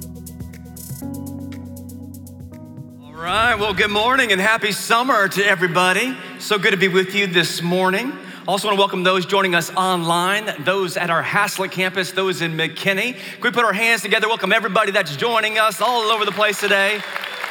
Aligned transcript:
All 3.03 3.13
right, 3.13 3.55
well, 3.57 3.75
good 3.75 3.91
morning 3.91 4.33
and 4.33 4.41
happy 4.41 4.73
summer 4.73 5.29
to 5.29 5.47
everybody. 5.47 6.17
So 6.39 6.59
good 6.59 6.71
to 6.71 6.79
be 6.79 6.89
with 6.89 7.15
you 7.15 7.27
this 7.27 7.61
morning. 7.61 8.17
Also, 8.49 8.67
want 8.67 8.77
to 8.77 8.81
welcome 8.81 9.05
those 9.05 9.25
joining 9.25 9.55
us 9.55 9.71
online, 9.77 10.51
those 10.65 10.97
at 10.97 11.11
our 11.11 11.23
Haslet 11.23 11.71
campus, 11.71 12.11
those 12.11 12.43
in 12.43 12.57
McKinney. 12.57 13.15
Can 13.15 13.41
we 13.41 13.53
put 13.53 13.65
our 13.65 13.73
hands 13.73 14.03
together? 14.03 14.27
Welcome 14.27 14.53
everybody 14.53 14.91
that's 14.91 15.15
joining 15.15 15.61
us 15.61 15.81
all 15.81 16.11
over 16.11 16.25
the 16.25 16.33
place 16.33 16.59
today. 16.59 17.01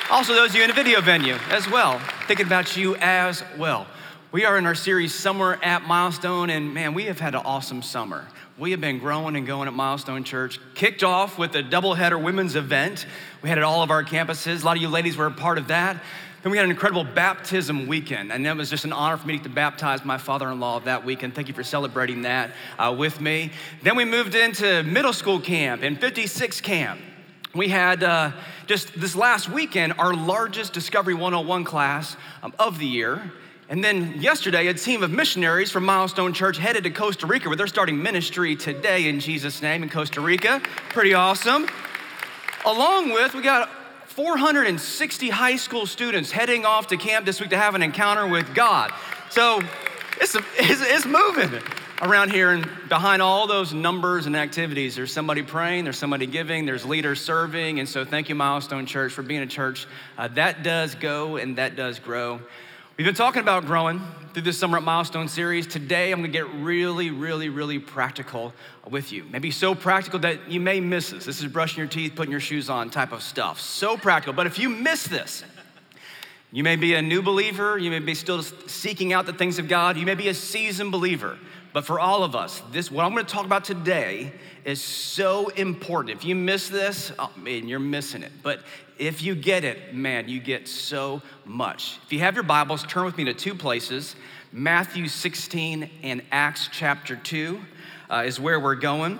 Also, 0.09 0.33
those 0.33 0.49
of 0.49 0.57
you 0.57 0.63
in 0.65 0.69
a 0.69 0.73
video 0.73 0.99
venue 0.99 1.35
as 1.49 1.65
well, 1.69 1.97
thinking 2.27 2.45
about 2.45 2.75
you 2.75 2.97
as 2.97 3.41
well. 3.57 3.87
We 4.33 4.43
are 4.43 4.57
in 4.57 4.65
our 4.65 4.75
series 4.75 5.15
Summer 5.15 5.57
at 5.63 5.83
Milestone, 5.83 6.49
and 6.49 6.73
man, 6.73 6.93
we 6.93 7.05
have 7.05 7.21
had 7.21 7.35
an 7.35 7.41
awesome 7.45 7.81
summer. 7.81 8.27
We 8.57 8.71
have 8.71 8.81
been 8.81 8.99
growing 8.99 9.37
and 9.37 9.47
going 9.47 9.69
at 9.69 9.73
Milestone 9.73 10.25
Church. 10.25 10.59
Kicked 10.75 11.03
off 11.03 11.37
with 11.37 11.55
a 11.55 11.63
doubleheader 11.63 12.21
women's 12.21 12.57
event. 12.57 13.05
We 13.41 13.47
had 13.47 13.57
it 13.57 13.63
all 13.63 13.81
of 13.81 13.91
our 13.91 14.03
campuses. 14.03 14.63
A 14.63 14.65
lot 14.65 14.75
of 14.75 14.81
you 14.81 14.89
ladies 14.89 15.15
were 15.15 15.27
a 15.27 15.31
part 15.31 15.57
of 15.57 15.69
that. 15.69 16.03
Then 16.43 16.51
we 16.51 16.57
had 16.57 16.63
an 16.63 16.71
incredible 16.71 17.03
baptism 17.03 17.85
weekend, 17.85 18.31
and 18.31 18.47
it 18.47 18.57
was 18.57 18.71
just 18.71 18.83
an 18.83 18.93
honor 18.93 19.15
for 19.15 19.27
me 19.27 19.37
to 19.37 19.49
baptize 19.49 20.03
my 20.03 20.17
father 20.17 20.49
in 20.49 20.59
law 20.59 20.79
that 20.79 21.05
weekend. 21.05 21.35
Thank 21.35 21.47
you 21.47 21.53
for 21.53 21.63
celebrating 21.63 22.23
that 22.23 22.51
uh, 22.79 22.95
with 22.97 23.21
me. 23.21 23.51
Then 23.83 23.95
we 23.95 24.05
moved 24.05 24.33
into 24.33 24.81
middle 24.81 25.13
school 25.13 25.39
camp 25.39 25.83
and 25.83 26.01
56 26.01 26.59
camp. 26.61 26.99
We 27.53 27.67
had 27.67 28.01
uh, 28.01 28.31
just 28.65 28.99
this 28.99 29.15
last 29.15 29.49
weekend 29.49 29.93
our 29.99 30.15
largest 30.15 30.73
Discovery 30.73 31.13
101 31.13 31.63
class 31.63 32.17
um, 32.41 32.53
of 32.57 32.79
the 32.79 32.87
year. 32.87 33.31
And 33.69 33.83
then 33.83 34.19
yesterday, 34.19 34.65
a 34.67 34.73
team 34.73 35.03
of 35.03 35.11
missionaries 35.11 35.69
from 35.69 35.85
Milestone 35.85 36.33
Church 36.33 36.57
headed 36.57 36.85
to 36.85 36.89
Costa 36.89 37.27
Rica, 37.27 37.49
where 37.49 37.55
they're 37.55 37.67
starting 37.67 38.01
ministry 38.01 38.55
today 38.55 39.07
in 39.07 39.19
Jesus' 39.19 39.61
name 39.61 39.83
in 39.83 39.89
Costa 39.89 40.21
Rica. 40.21 40.59
Pretty 40.89 41.13
awesome. 41.13 41.67
Along 42.65 43.11
with, 43.11 43.35
we 43.35 43.43
got 43.43 43.69
460 44.11 45.29
high 45.29 45.55
school 45.55 45.85
students 45.85 46.31
heading 46.31 46.65
off 46.65 46.87
to 46.87 46.97
camp 46.97 47.25
this 47.25 47.39
week 47.39 47.51
to 47.51 47.57
have 47.57 47.75
an 47.75 47.81
encounter 47.81 48.27
with 48.27 48.53
God. 48.53 48.91
So 49.29 49.61
it's, 50.19 50.35
it's, 50.35 50.81
it's 50.81 51.05
moving 51.05 51.61
around 52.01 52.29
here, 52.29 52.51
and 52.51 52.67
behind 52.89 53.21
all 53.21 53.47
those 53.47 53.73
numbers 53.73 54.25
and 54.25 54.35
activities, 54.35 54.97
there's 54.97 55.13
somebody 55.13 55.43
praying, 55.43 55.85
there's 55.85 55.97
somebody 55.97 56.25
giving, 56.25 56.65
there's 56.65 56.83
leaders 56.83 57.21
serving. 57.21 57.79
And 57.79 57.87
so, 57.87 58.03
thank 58.03 58.27
you, 58.27 58.35
Milestone 58.35 58.85
Church, 58.85 59.13
for 59.13 59.21
being 59.21 59.43
a 59.43 59.47
church 59.47 59.87
uh, 60.17 60.27
that 60.29 60.61
does 60.61 60.93
go 60.95 61.37
and 61.37 61.57
that 61.57 61.77
does 61.77 61.99
grow. 61.99 62.41
We've 63.01 63.07
been 63.07 63.15
talking 63.15 63.41
about 63.41 63.65
growing 63.65 63.99
through 64.31 64.43
this 64.43 64.59
Summer 64.59 64.77
at 64.77 64.83
Milestone 64.83 65.27
series. 65.27 65.65
Today, 65.65 66.11
I'm 66.11 66.19
gonna 66.19 66.27
get 66.27 66.47
really, 66.53 67.09
really, 67.09 67.49
really 67.49 67.79
practical 67.79 68.53
with 68.87 69.11
you. 69.11 69.25
Maybe 69.31 69.49
so 69.49 69.73
practical 69.73 70.19
that 70.19 70.51
you 70.51 70.59
may 70.59 70.79
miss 70.79 71.09
this. 71.09 71.25
This 71.25 71.41
is 71.41 71.47
brushing 71.47 71.79
your 71.79 71.87
teeth, 71.87 72.13
putting 72.15 72.29
your 72.29 72.39
shoes 72.39 72.69
on 72.69 72.91
type 72.91 73.11
of 73.11 73.23
stuff. 73.23 73.59
So 73.59 73.97
practical. 73.97 74.33
But 74.33 74.45
if 74.45 74.59
you 74.59 74.69
miss 74.69 75.07
this, 75.07 75.43
you 76.51 76.63
may 76.63 76.75
be 76.75 76.93
a 76.93 77.01
new 77.01 77.23
believer, 77.23 77.75
you 77.75 77.89
may 77.89 77.97
be 77.97 78.13
still 78.13 78.43
seeking 78.43 79.13
out 79.13 79.25
the 79.25 79.33
things 79.33 79.57
of 79.57 79.67
God, 79.67 79.97
you 79.97 80.05
may 80.05 80.13
be 80.13 80.27
a 80.27 80.35
seasoned 80.35 80.91
believer. 80.91 81.39
But 81.73 81.85
for 81.85 81.99
all 81.99 82.23
of 82.23 82.35
us, 82.35 82.61
this 82.71 82.91
what 82.91 83.05
I'm 83.05 83.13
going 83.13 83.25
to 83.25 83.31
talk 83.31 83.45
about 83.45 83.63
today 83.63 84.33
is 84.65 84.81
so 84.81 85.47
important. 85.49 86.17
If 86.17 86.25
you 86.25 86.35
miss 86.35 86.67
this, 86.67 87.11
oh 87.17 87.31
man, 87.37 87.67
you're 87.67 87.79
missing 87.79 88.23
it. 88.23 88.31
But 88.43 88.61
if 88.97 89.21
you 89.21 89.35
get 89.35 89.63
it, 89.63 89.95
man, 89.95 90.27
you 90.27 90.39
get 90.39 90.67
so 90.67 91.21
much. 91.45 91.97
If 92.05 92.13
you 92.13 92.19
have 92.19 92.35
your 92.35 92.43
Bibles, 92.43 92.83
turn 92.83 93.05
with 93.05 93.17
me 93.17 93.23
to 93.25 93.33
two 93.33 93.55
places. 93.55 94.15
Matthew 94.51 95.07
16 95.07 95.89
and 96.03 96.21
Acts 96.31 96.69
chapter 96.71 97.15
2 97.15 97.61
uh, 98.09 98.23
is 98.25 98.39
where 98.39 98.59
we're 98.59 98.75
going. 98.75 99.19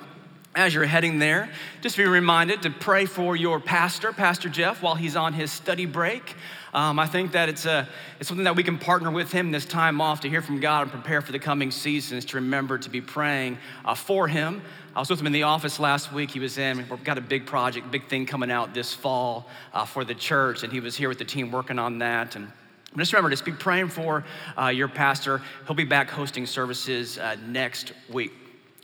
As 0.53 0.73
you're 0.73 0.84
heading 0.84 1.17
there, 1.17 1.50
just 1.79 1.95
be 1.95 2.03
reminded 2.03 2.63
to 2.63 2.72
pray 2.72 3.06
for 3.06 3.38
your 3.38 3.62
pastor, 3.62 4.12
Pastor 4.12 4.50
Jeff, 4.50 4.81
while 4.81 4.95
he's 4.95 5.16
on 5.16 5.31
his 5.31 5.50
study 5.50 5.85
break. 5.85 6.35
Um, 6.73 7.00
I 7.00 7.07
think 7.07 7.31
that 7.31 7.47
it's, 7.47 7.66
a, 7.66 7.88
it's 8.19 8.28
something 8.28 8.44
that 8.44 8.57
we 8.57 8.63
can 8.63 8.78
partner 8.78 9.11
with 9.11 9.31
him 9.31 9.51
this 9.51 9.66
time 9.66 10.01
off 10.01 10.19
to 10.22 10.29
hear 10.29 10.41
from 10.41 10.59
God 10.59 10.81
and 10.81 10.91
prepare 10.91 11.22
for 11.22 11.31
the 11.31 11.40
coming 11.40 11.72
seasons, 11.72 12.25
to 12.25 12.35
remember 12.35 12.78
to 12.78 12.90
be 12.90 13.00
praying 13.00 13.59
uh, 13.85 13.95
for 13.95 14.28
him. 14.28 14.61
I 14.94 15.00
was 15.00 15.09
with 15.09 15.22
him 15.22 15.28
in 15.28 15.31
the 15.31 15.44
office 15.44 15.79
last 15.79 16.11
week. 16.11 16.31
He 16.31 16.40
was 16.41 16.57
in, 16.57 16.85
we've 16.90 17.01
got 17.06 17.17
a 17.17 17.22
big 17.22 17.45
project, 17.45 17.90
big 17.90 18.09
thing 18.09 18.25
coming 18.25 18.51
out 18.51 18.73
this 18.73 18.94
fall 18.94 19.47
uh, 19.73 19.85
for 19.85 20.03
the 20.03 20.16
church, 20.16 20.63
and 20.63 20.73
he 20.73 20.81
was 20.81 20.97
here 20.97 21.07
with 21.07 21.17
the 21.17 21.23
team 21.23 21.50
working 21.50 21.79
on 21.79 22.00
that. 22.00 22.35
And 22.35 22.51
just 22.97 23.13
remember, 23.13 23.29
just 23.29 23.45
be 23.45 23.53
praying 23.53 23.88
for 23.88 24.25
uh, 24.57 24.67
your 24.67 24.90
pastor. 24.90 25.41
He'll 25.66 25.78
be 25.78 25.85
back 25.85 26.09
hosting 26.09 26.45
services 26.45 27.17
uh, 27.17 27.38
next 27.47 27.94
week. 28.11 28.34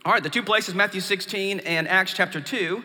All 0.08 0.14
right, 0.14 0.24
the 0.24 0.30
two 0.30 0.42
places, 0.42 0.74
Matthew 0.74 1.02
16 1.02 1.60
and 1.60 1.86
Acts 1.86 2.14
chapter 2.14 2.40
2 2.40 2.82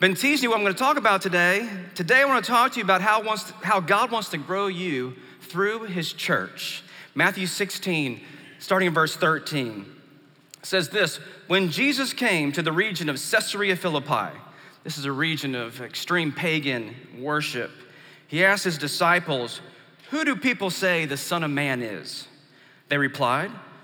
been 0.00 0.16
teasing 0.16 0.42
you 0.42 0.50
what 0.50 0.56
I'm 0.56 0.64
going 0.64 0.74
to 0.74 0.78
talk 0.80 0.96
about 0.96 1.22
today. 1.22 1.68
Today, 1.94 2.22
I 2.22 2.24
want 2.24 2.44
to 2.44 2.50
talk 2.50 2.72
to 2.72 2.78
you 2.78 2.82
about 2.82 3.00
how, 3.00 3.22
wants 3.22 3.44
to, 3.44 3.52
how 3.62 3.78
God 3.78 4.10
wants 4.10 4.30
to 4.30 4.36
grow 4.36 4.66
you 4.66 5.14
through 5.42 5.84
his 5.84 6.12
church. 6.12 6.82
Matthew 7.14 7.46
16, 7.46 8.20
starting 8.58 8.88
in 8.88 8.94
verse 8.94 9.14
13, 9.14 9.86
says 10.62 10.88
this 10.88 11.18
When 11.46 11.70
Jesus 11.70 12.12
came 12.12 12.50
to 12.50 12.62
the 12.62 12.72
region 12.72 13.08
of 13.08 13.14
Caesarea 13.14 13.76
Philippi, 13.76 14.36
this 14.82 14.98
is 14.98 15.04
a 15.04 15.12
region 15.12 15.54
of 15.54 15.80
extreme 15.80 16.32
pagan 16.32 16.96
worship, 17.20 17.70
he 18.26 18.44
asked 18.44 18.64
his 18.64 18.76
disciples, 18.76 19.60
Who 20.10 20.24
do 20.24 20.34
people 20.34 20.70
say 20.70 21.04
the 21.04 21.16
Son 21.16 21.44
of 21.44 21.50
Man 21.52 21.80
is? 21.80 22.26
They 22.88 22.98
replied, 22.98 23.52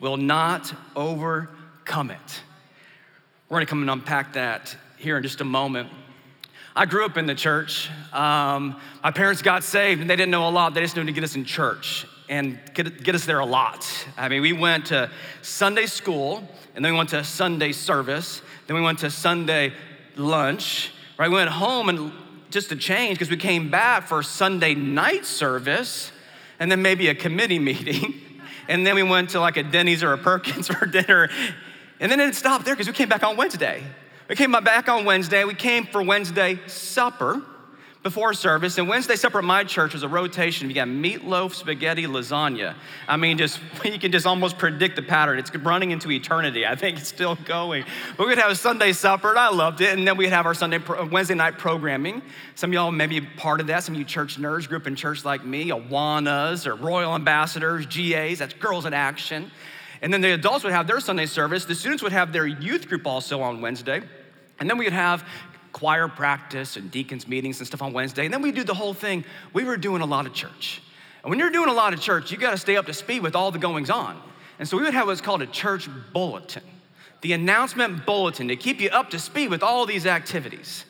will 0.00 0.16
not 0.16 0.72
overcome 0.96 2.10
it. 2.10 2.42
We're 3.48 3.56
gonna 3.56 3.66
come 3.66 3.82
and 3.82 3.90
unpack 3.90 4.34
that 4.34 4.76
here 4.96 5.16
in 5.16 5.22
just 5.22 5.40
a 5.40 5.44
moment. 5.44 5.90
I 6.74 6.86
grew 6.86 7.04
up 7.04 7.16
in 7.16 7.26
the 7.26 7.34
church. 7.34 7.90
Um, 8.12 8.80
my 9.02 9.10
parents 9.10 9.42
got 9.42 9.64
saved 9.64 10.00
and 10.00 10.08
they 10.08 10.16
didn't 10.16 10.30
know 10.30 10.48
a 10.48 10.50
lot. 10.50 10.72
They 10.72 10.80
just 10.80 10.96
knew 10.96 11.04
to 11.04 11.12
get 11.12 11.24
us 11.24 11.34
in 11.34 11.44
church 11.44 12.06
and 12.28 12.58
get, 12.74 13.02
get 13.02 13.14
us 13.14 13.26
there 13.26 13.40
a 13.40 13.44
lot. 13.44 13.86
I 14.16 14.28
mean, 14.28 14.40
we 14.40 14.52
went 14.52 14.86
to 14.86 15.10
Sunday 15.42 15.86
school 15.86 16.48
and 16.74 16.84
then 16.84 16.92
we 16.92 16.96
went 16.96 17.10
to 17.10 17.24
Sunday 17.24 17.72
service. 17.72 18.40
Then 18.68 18.76
we 18.76 18.82
went 18.82 19.00
to 19.00 19.10
Sunday 19.10 19.72
lunch, 20.16 20.92
right? 21.18 21.28
We 21.28 21.34
went 21.34 21.50
home 21.50 21.88
and 21.88 22.12
just 22.50 22.68
to 22.68 22.76
change 22.76 23.18
because 23.18 23.30
we 23.30 23.36
came 23.36 23.68
back 23.68 24.06
for 24.06 24.22
Sunday 24.22 24.74
night 24.74 25.26
service 25.26 26.12
and 26.60 26.70
then 26.70 26.82
maybe 26.82 27.08
a 27.08 27.14
committee 27.14 27.58
meeting. 27.70 28.20
And 28.68 28.86
then 28.86 28.94
we 28.94 29.02
went 29.02 29.30
to 29.30 29.40
like 29.40 29.56
a 29.56 29.62
Denny's 29.62 30.02
or 30.02 30.12
a 30.12 30.18
Perkins 30.18 30.68
for 30.74 30.86
dinner. 30.86 31.28
And 32.00 32.10
then 32.10 32.20
it 32.20 32.34
stopped 32.34 32.64
there 32.64 32.74
because 32.74 32.86
we 32.86 32.92
came 32.92 33.08
back 33.08 33.22
on 33.22 33.36
Wednesday. 33.36 33.82
We 34.28 34.36
came 34.36 34.52
back 34.52 34.88
on 34.88 35.04
Wednesday. 35.04 35.44
We 35.44 35.54
came 35.54 35.86
for 35.86 36.02
Wednesday 36.02 36.60
supper 36.66 37.42
before 38.02 38.32
service. 38.32 38.78
And 38.78 38.88
Wednesday 38.88 39.16
supper 39.16 39.38
at 39.38 39.44
my 39.44 39.62
church 39.62 39.92
was 39.92 40.02
a 40.02 40.08
rotation. 40.08 40.68
You 40.68 40.74
got 40.74 40.88
meatloaf, 40.88 41.54
spaghetti, 41.54 42.06
lasagna. 42.06 42.74
I 43.06 43.16
mean, 43.16 43.36
just 43.36 43.60
you 43.84 43.98
can 43.98 44.10
just 44.10 44.26
almost 44.26 44.56
predict 44.56 44.96
the 44.96 45.02
pattern. 45.02 45.38
It's 45.38 45.54
running 45.54 45.90
into 45.90 46.10
eternity. 46.10 46.66
I 46.66 46.76
think 46.76 46.98
it's 46.98 47.08
still 47.08 47.34
going. 47.44 47.84
But 48.16 48.26
we'd 48.26 48.38
have 48.38 48.50
a 48.50 48.56
Sunday 48.56 48.92
supper, 48.92 49.30
and 49.30 49.38
I 49.38 49.50
loved 49.50 49.80
it. 49.82 49.96
And 49.98 50.08
then 50.08 50.16
we'd 50.16 50.30
have 50.30 50.46
our 50.46 50.54
Sunday 50.54 50.78
Wednesday 51.10 51.34
night 51.34 51.58
programming. 51.58 52.22
Some 52.54 52.70
of 52.70 52.74
y'all 52.74 52.90
may 52.90 53.06
be 53.06 53.20
part 53.20 53.60
of 53.60 53.66
that. 53.66 53.84
Some 53.84 53.94
of 53.94 53.98
you 53.98 54.06
church 54.06 54.38
nerds 54.38 54.66
grew 54.66 54.78
up 54.78 54.86
in 54.86 54.96
church 54.96 55.24
like 55.24 55.44
me, 55.44 55.68
Awanas 55.68 56.66
or 56.66 56.74
Royal 56.76 57.14
Ambassadors, 57.14 57.86
GAs. 57.86 58.38
That's 58.38 58.54
Girls 58.54 58.86
in 58.86 58.94
Action. 58.94 59.50
And 60.02 60.12
then 60.12 60.22
the 60.22 60.32
adults 60.32 60.64
would 60.64 60.72
have 60.72 60.86
their 60.86 61.00
Sunday 61.00 61.26
service. 61.26 61.66
The 61.66 61.74
students 61.74 62.02
would 62.02 62.12
have 62.12 62.32
their 62.32 62.46
youth 62.46 62.88
group 62.88 63.06
also 63.06 63.42
on 63.42 63.60
Wednesday. 63.60 64.00
And 64.58 64.68
then 64.68 64.76
we'd 64.76 64.92
have 64.92 65.26
choir 65.72 66.08
practice 66.08 66.76
and 66.76 66.90
deacons 66.90 67.28
meetings 67.28 67.58
and 67.58 67.66
stuff 67.66 67.82
on 67.82 67.92
Wednesday. 67.92 68.24
And 68.24 68.34
then 68.34 68.42
we 68.42 68.52
do 68.52 68.64
the 68.64 68.74
whole 68.74 68.94
thing. 68.94 69.24
We 69.52 69.64
were 69.64 69.76
doing 69.76 70.02
a 70.02 70.06
lot 70.06 70.26
of 70.26 70.32
church. 70.32 70.82
And 71.22 71.30
when 71.30 71.38
you're 71.38 71.50
doing 71.50 71.68
a 71.68 71.72
lot 71.72 71.92
of 71.92 72.00
church, 72.00 72.30
you 72.30 72.38
got 72.38 72.52
to 72.52 72.58
stay 72.58 72.76
up 72.76 72.86
to 72.86 72.94
speed 72.94 73.22
with 73.22 73.36
all 73.36 73.50
the 73.50 73.58
goings 73.58 73.90
on. 73.90 74.20
And 74.58 74.68
so 74.68 74.76
we 74.76 74.82
would 74.82 74.94
have 74.94 75.06
what's 75.06 75.20
called 75.20 75.42
a 75.42 75.46
church 75.46 75.88
bulletin. 76.12 76.62
the 77.22 77.32
announcement 77.32 78.06
bulletin 78.06 78.48
to 78.48 78.56
keep 78.56 78.80
you 78.80 78.90
up 78.90 79.10
to 79.10 79.18
speed 79.18 79.50
with 79.50 79.62
all 79.62 79.86
these 79.86 80.06
activities. 80.06 80.84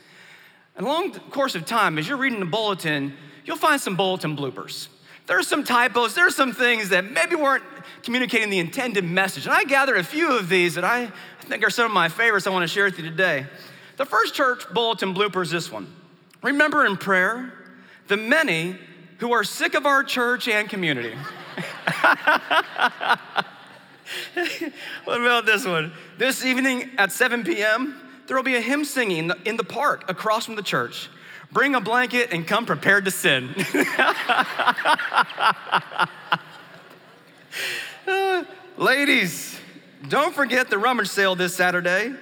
And 0.77 0.87
along 0.87 1.13
the 1.13 1.21
course 1.21 1.55
of 1.55 1.67
time, 1.67 1.99
as 1.99 2.09
you're 2.09 2.17
reading 2.17 2.41
the 2.41 2.47
bulletin, 2.47 3.15
you'll 3.45 3.57
find 3.57 3.81
some 3.81 3.97
bulletin 3.97 4.37
bloopers. 4.37 4.89
There 5.27 5.39
are 5.39 5.43
some 5.43 5.65
typos, 5.65 6.15
there 6.15 6.27
are 6.27 6.31
some 6.31 6.53
things 6.53 6.89
that 6.89 7.11
maybe 7.11 7.37
weren't 7.37 7.65
communicating 8.03 8.51
the 8.51 8.59
intended 8.59 9.05
message. 9.05 9.47
And 9.47 9.55
I 9.55 9.65
gathered 9.65 9.99
a 9.99 10.05
few 10.05 10.37
of 10.37 10.49
these 10.49 10.75
that 10.75 10.85
I 10.85 11.13
think 11.43 11.65
are 11.65 11.71
some 11.71 11.87
of 11.87 11.93
my 11.93 12.09
favorites 12.09 12.47
I 12.47 12.51
want 12.51 12.63
to 12.63 12.69
share 12.69 12.85
with 12.85 12.99
you 12.99 13.05
today. 13.05 13.47
The 14.01 14.07
first 14.07 14.33
church 14.33 14.67
bulletin 14.73 15.15
blooper 15.15 15.43
is 15.43 15.51
this 15.51 15.71
one. 15.71 15.87
Remember 16.43 16.87
in 16.87 16.97
prayer 16.97 17.53
the 18.09 18.17
many 18.17 18.79
who 19.19 19.31
are 19.33 19.45
sick 19.45 19.75
of 19.75 19.85
our 19.85 20.03
church 20.03 20.49
and 20.49 20.71
community. 20.71 21.13
what 25.05 25.21
about 25.21 25.45
this 25.45 25.67
one? 25.67 25.93
This 26.17 26.47
evening 26.47 26.89
at 26.97 27.13
7 27.13 27.45
p.m., 27.45 28.01
there 28.27 28.39
will 28.39 28.43
be 28.43 28.57
a 28.57 28.61
hymn 28.63 28.87
singing 28.87 29.33
in 29.45 29.59
the 29.59 29.65
park 29.65 30.09
across 30.09 30.47
from 30.47 30.57
the 30.57 30.63
church. 30.63 31.11
Bring 31.53 31.75
a 31.75 31.81
blanket 31.83 32.33
and 32.33 32.47
come 32.47 32.65
prepared 32.65 33.05
to 33.05 33.11
sin. 33.11 33.55
uh, 38.07 38.45
ladies, 38.79 39.61
don't 40.09 40.35
forget 40.35 40.71
the 40.71 40.79
rummage 40.79 41.09
sale 41.09 41.37
this 41.37 41.55
Saturday. 41.55 42.15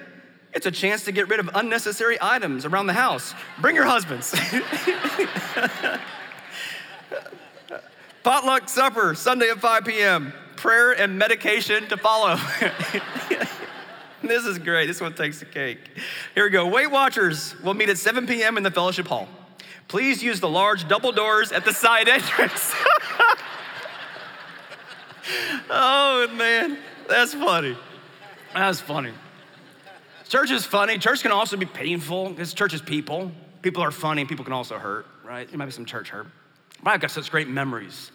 It's 0.53 0.65
a 0.65 0.71
chance 0.71 1.05
to 1.05 1.11
get 1.11 1.29
rid 1.29 1.39
of 1.39 1.49
unnecessary 1.53 2.17
items 2.19 2.65
around 2.65 2.87
the 2.87 2.93
house. 2.93 3.33
Bring 3.61 3.75
your 3.75 3.85
husbands. 3.85 4.31
Potluck 8.23 8.67
supper, 8.67 9.15
Sunday 9.15 9.49
at 9.49 9.59
5 9.59 9.85
p.m. 9.85 10.33
Prayer 10.55 10.91
and 10.91 11.17
medication 11.17 11.87
to 11.87 11.97
follow. 11.97 12.35
this 14.23 14.45
is 14.45 14.59
great. 14.59 14.87
This 14.87 14.99
one 14.99 15.13
takes 15.13 15.39
the 15.39 15.45
cake. 15.45 15.79
Here 16.35 16.43
we 16.43 16.49
go. 16.49 16.67
Weight 16.67 16.91
Watchers 16.91 17.55
will 17.61 17.75
meet 17.75 17.89
at 17.89 17.97
7 17.97 18.27
p.m. 18.27 18.57
in 18.57 18.63
the 18.63 18.71
fellowship 18.71 19.07
hall. 19.07 19.29
Please 19.87 20.21
use 20.21 20.39
the 20.39 20.49
large 20.49 20.87
double 20.87 21.11
doors 21.11 21.51
at 21.51 21.63
the 21.63 21.73
side 21.73 22.09
entrance. 22.09 22.73
oh, 25.69 26.27
man. 26.33 26.77
That's 27.07 27.33
funny. 27.33 27.77
That's 28.53 28.81
funny. 28.81 29.13
Church 30.29 30.51
is 30.51 30.63
funny. 30.63 30.99
Church 30.99 31.23
can 31.23 31.31
also 31.31 31.57
be 31.57 31.65
painful 31.65 32.29
because 32.29 32.53
church 32.53 32.75
is 32.75 32.83
people. 32.83 33.31
People 33.63 33.81
are 33.81 33.89
funny. 33.89 34.25
People 34.25 34.45
can 34.45 34.53
also 34.53 34.77
hurt, 34.77 35.07
right? 35.25 35.49
There 35.49 35.57
might 35.57 35.65
be 35.65 35.71
some 35.71 35.85
church 35.85 36.09
hurt. 36.09 36.27
But 36.83 36.91
I've 36.91 37.01
got 37.01 37.09
such 37.09 37.31
great 37.31 37.47
memories 37.47 38.11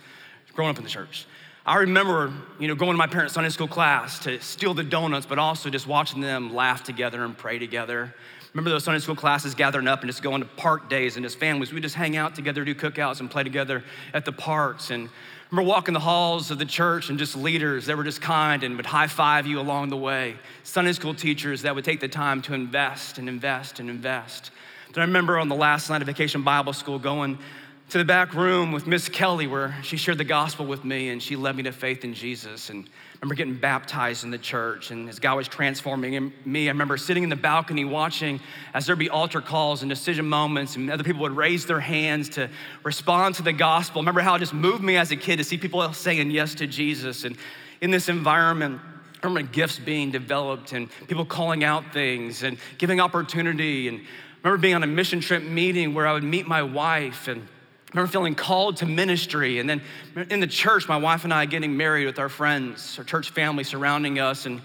growing 0.55 0.71
up 0.71 0.79
in 0.79 0.85
the 0.85 0.91
church. 0.91 1.27
I 1.67 1.79
remember, 1.79 2.33
you 2.61 2.69
know, 2.69 2.77
going 2.77 2.93
to 2.93 2.97
my 2.97 3.09
parents' 3.09 3.35
Sunday 3.35 3.51
school 3.51 3.67
class 3.67 4.21
to 4.21 4.41
steal 4.41 4.75
the 4.75 4.85
donuts, 4.85 5.27
but 5.27 5.41
also 5.41 5.71
just 5.71 5.89
watching 5.89 6.21
them 6.21 6.55
laugh 6.55 6.85
together 6.85 7.25
and 7.25 7.37
pray 7.37 7.59
together. 7.59 8.15
Remember 8.55 8.71
those 8.71 8.85
Sunday 8.85 9.01
school 9.01 9.17
classes 9.17 9.53
gathering 9.53 9.89
up 9.89 10.03
and 10.03 10.09
just 10.09 10.23
going 10.23 10.41
to 10.41 10.47
park 10.47 10.89
days 10.89 11.17
and 11.17 11.27
as 11.27 11.35
families. 11.35 11.73
We 11.73 11.81
just 11.81 11.97
hang 11.97 12.17
out 12.17 12.37
together, 12.37 12.65
do 12.65 12.73
cookouts, 12.73 13.19
and 13.19 13.29
play 13.29 13.43
together 13.43 13.83
at 14.13 14.25
the 14.25 14.31
parks. 14.31 14.91
And 14.91 15.11
remember 15.51 15.69
walking 15.69 15.93
the 15.93 15.99
halls 15.99 16.53
of 16.53 16.61
the 16.61 16.65
church 16.65 17.11
and 17.11 17.19
just 17.19 17.35
leaders 17.35 17.87
that 17.87 17.97
were 17.97 18.05
just 18.05 18.23
kind 18.23 18.63
and 18.63 18.77
would 18.77 18.87
high 18.87 19.09
five 19.09 19.45
you 19.49 19.59
along 19.59 19.89
the 19.89 19.97
way. 19.97 20.37
Sunday 20.63 20.93
school 20.93 21.15
teachers 21.15 21.63
that 21.63 21.75
would 21.75 21.85
take 21.85 21.99
the 21.99 22.07
time 22.07 22.43
to 22.43 22.55
invest 22.55 23.19
and 23.19 23.29
invest 23.29 23.81
and 23.81 23.91
invest. 23.91 24.53
Then 24.93 25.03
I 25.03 25.07
remember 25.07 25.37
on 25.37 25.49
the 25.49 25.57
last 25.57 25.91
night 25.91 26.01
of 26.01 26.07
vacation 26.07 26.43
Bible 26.43 26.73
school 26.73 27.01
going 27.01 27.41
to 27.89 27.99
the 27.99 28.05
back 28.05 28.35
room 28.35 28.71
with 28.71 28.87
Miss 28.87 29.09
Kelly 29.09 29.49
where 29.49 29.77
she 29.83 29.97
shared 29.97 30.19
the 30.19 30.25
gospel 30.25 30.65
with 30.65 30.85
me 30.85 31.09
and 31.09 31.21
she 31.21 31.35
led 31.35 31.57
me 31.57 31.65
to 31.65 31.73
faith 31.73 32.05
in 32.05 32.15
Jesus. 32.15 32.71
And 32.71 32.89
I 33.25 33.27
remember 33.27 33.37
getting 33.37 33.55
baptized 33.55 34.25
in 34.25 34.31
the 34.31 34.37
church 34.37 34.91
and 34.91 35.09
as 35.09 35.19
God 35.19 35.37
was 35.37 35.49
transforming 35.49 36.31
me, 36.45 36.69
I 36.69 36.73
remember 36.73 36.99
sitting 36.99 37.23
in 37.23 37.31
the 37.31 37.37
balcony 37.37 37.87
watching 37.87 38.39
as 38.75 38.85
there'd 38.85 38.99
be 38.99 39.09
altar 39.09 39.41
calls 39.41 39.81
and 39.81 39.89
decision 39.89 40.27
moments 40.27 40.77
and 40.77 40.91
other 40.91 41.03
people 41.05 41.23
would 41.23 41.35
raise 41.35 41.65
their 41.65 41.81
hands 41.81 42.29
to 42.31 42.51
respond 42.83 43.37
to 43.37 43.43
the 43.43 43.55
gospel. 43.55 44.01
I 44.01 44.03
remember 44.03 44.21
how 44.21 44.35
it 44.35 44.41
just 44.41 44.53
moved 44.53 44.85
me 44.85 44.99
as 44.99 45.11
a 45.11 45.17
kid 45.17 45.39
to 45.39 45.45
see 45.45 45.57
people 45.57 45.91
saying 45.95 46.33
yes 46.33 46.55
to 46.57 46.67
Jesus. 46.67 47.25
And 47.25 47.39
in 47.81 47.91
this 47.91 48.11
environment, 48.11 48.79
I 49.23 49.27
remember 49.27 49.51
gifts 49.51 49.79
being 49.79 50.11
developed 50.11 50.75
and 50.75 50.91
people 51.09 51.25
calling 51.25 51.65
out 51.65 51.95
things 51.95 52.43
and 52.43 52.59
giving 52.77 53.01
opportunity. 53.01 53.89
And 53.89 54.01
I 54.01 54.49
remember 54.49 54.61
being 54.61 54.75
on 54.75 54.83
a 54.83 54.87
mission 54.87 55.21
trip 55.21 55.43
meeting 55.43 55.95
where 55.95 56.07
I 56.07 56.13
would 56.13 56.25
meet 56.25 56.47
my 56.47 56.63
wife 56.63 57.27
and 57.29 57.49
remember 57.95 58.11
feeling 58.11 58.35
called 58.35 58.79
to 58.79 58.87
ministry. 58.87 59.61
And 59.61 59.71
then 59.71 59.81
in 60.29 60.41
the 60.41 60.49
church, 60.49 60.89
my 60.89 60.97
wife 60.97 61.23
and 61.23 61.33
I 61.33 61.47
getting 61.47 61.77
married 61.77 62.07
with 62.07 62.19
our 62.19 62.29
friends, 62.29 62.99
our 62.99 63.05
church 63.05 63.31
family 63.31 63.63
surrounding 63.63 64.19
us. 64.19 64.47
And 64.47 64.61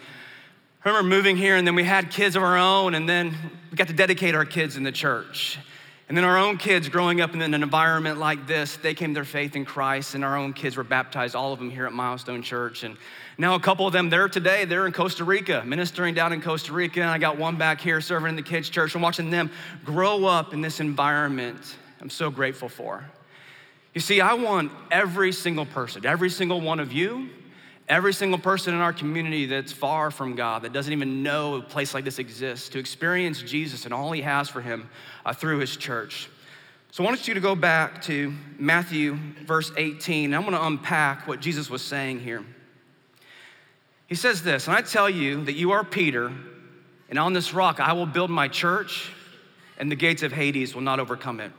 I 0.83 0.89
remember 0.89 1.09
moving 1.09 1.37
here, 1.37 1.55
and 1.55 1.67
then 1.67 1.75
we 1.75 1.83
had 1.83 2.09
kids 2.09 2.35
of 2.35 2.41
our 2.41 2.57
own, 2.57 2.95
and 2.95 3.07
then 3.07 3.35
we 3.69 3.77
got 3.77 3.87
to 3.87 3.93
dedicate 3.93 4.33
our 4.33 4.45
kids 4.45 4.77
in 4.77 4.83
the 4.83 4.91
church. 4.91 5.59
And 6.07 6.17
then 6.17 6.25
our 6.25 6.39
own 6.39 6.57
kids 6.57 6.89
growing 6.89 7.21
up 7.21 7.35
in 7.35 7.41
an 7.43 7.53
environment 7.53 8.17
like 8.17 8.47
this, 8.47 8.77
they 8.77 8.95
came 8.95 9.13
their 9.13 9.25
faith 9.25 9.55
in 9.55 9.63
Christ, 9.63 10.15
and 10.15 10.25
our 10.25 10.35
own 10.35 10.53
kids 10.53 10.75
were 10.75 10.83
baptized, 10.83 11.35
all 11.35 11.53
of 11.53 11.59
them 11.59 11.69
here 11.69 11.85
at 11.85 11.93
Milestone 11.93 12.41
Church. 12.41 12.83
And 12.83 12.97
now 13.37 13.53
a 13.53 13.59
couple 13.59 13.85
of 13.85 13.93
them 13.93 14.09
there 14.09 14.27
today, 14.27 14.65
they're 14.65 14.87
in 14.87 14.91
Costa 14.91 15.23
Rica, 15.23 15.61
ministering 15.63 16.15
down 16.15 16.33
in 16.33 16.41
Costa 16.41 16.73
Rica. 16.73 17.01
And 17.01 17.11
I 17.11 17.19
got 17.19 17.37
one 17.37 17.57
back 17.57 17.79
here 17.79 18.01
serving 18.01 18.29
in 18.29 18.35
the 18.35 18.41
kids' 18.41 18.71
church 18.71 18.95
and 18.95 19.03
watching 19.03 19.29
them 19.29 19.51
grow 19.85 20.25
up 20.25 20.51
in 20.51 20.61
this 20.61 20.79
environment. 20.79 21.77
I'm 22.01 22.09
so 22.09 22.31
grateful 22.31 22.69
for. 22.69 23.05
You 23.93 24.01
see, 24.01 24.21
I 24.21 24.33
want 24.33 24.71
every 24.91 25.31
single 25.31 25.65
person, 25.65 26.05
every 26.05 26.29
single 26.29 26.61
one 26.61 26.79
of 26.79 26.93
you, 26.93 27.29
every 27.87 28.13
single 28.13 28.37
person 28.37 28.75
in 28.75 28.81
our 28.81 28.93
community 28.93 29.47
that's 29.47 29.71
far 29.71 30.11
from 30.11 30.35
God, 30.35 30.61
that 30.61 30.73
doesn't 30.73 30.93
even 30.93 31.23
know 31.23 31.55
a 31.55 31.61
place 31.61 31.93
like 31.93 32.05
this 32.05 32.19
exists, 32.19 32.69
to 32.69 32.79
experience 32.79 33.41
Jesus 33.41 33.85
and 33.85 33.93
all 33.93 34.11
he 34.11 34.21
has 34.21 34.47
for 34.47 34.61
him 34.61 34.87
uh, 35.25 35.33
through 35.33 35.57
his 35.57 35.75
church. 35.75 36.29
So 36.91 37.03
I 37.03 37.07
want 37.07 37.27
you 37.27 37.33
to 37.33 37.39
go 37.39 37.55
back 37.55 38.01
to 38.03 38.33
Matthew, 38.57 39.17
verse 39.43 39.71
18. 39.75 40.33
I'm 40.33 40.41
going 40.41 40.53
to 40.53 40.65
unpack 40.65 41.27
what 41.27 41.39
Jesus 41.39 41.69
was 41.69 41.83
saying 41.83 42.19
here. 42.19 42.43
He 44.07 44.15
says 44.15 44.41
this, 44.41 44.67
and 44.67 44.75
I 44.75 44.81
tell 44.81 45.09
you 45.09 45.43
that 45.45 45.53
you 45.53 45.71
are 45.71 45.83
Peter, 45.83 46.31
and 47.09 47.19
on 47.19 47.33
this 47.33 47.53
rock 47.53 47.79
I 47.79 47.93
will 47.93 48.07
build 48.07 48.31
my 48.31 48.47
church, 48.47 49.11
and 49.77 49.91
the 49.91 49.95
gates 49.95 50.23
of 50.23 50.31
Hades 50.31 50.73
will 50.73 50.81
not 50.81 50.99
overcome 50.99 51.39
it. 51.39 51.51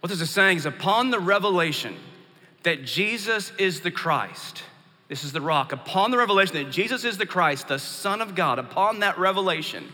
What 0.00 0.10
this 0.10 0.20
is 0.20 0.30
saying 0.30 0.58
is 0.58 0.66
upon 0.66 1.10
the 1.10 1.18
revelation 1.18 1.96
that 2.62 2.84
Jesus 2.84 3.52
is 3.58 3.80
the 3.80 3.90
Christ, 3.90 4.62
this 5.08 5.24
is 5.24 5.32
the 5.32 5.40
rock, 5.40 5.72
upon 5.72 6.10
the 6.10 6.18
revelation 6.18 6.54
that 6.56 6.70
Jesus 6.70 7.04
is 7.04 7.18
the 7.18 7.26
Christ, 7.26 7.68
the 7.68 7.78
Son 7.78 8.20
of 8.20 8.34
God, 8.34 8.58
upon 8.58 9.00
that 9.00 9.18
revelation, 9.18 9.84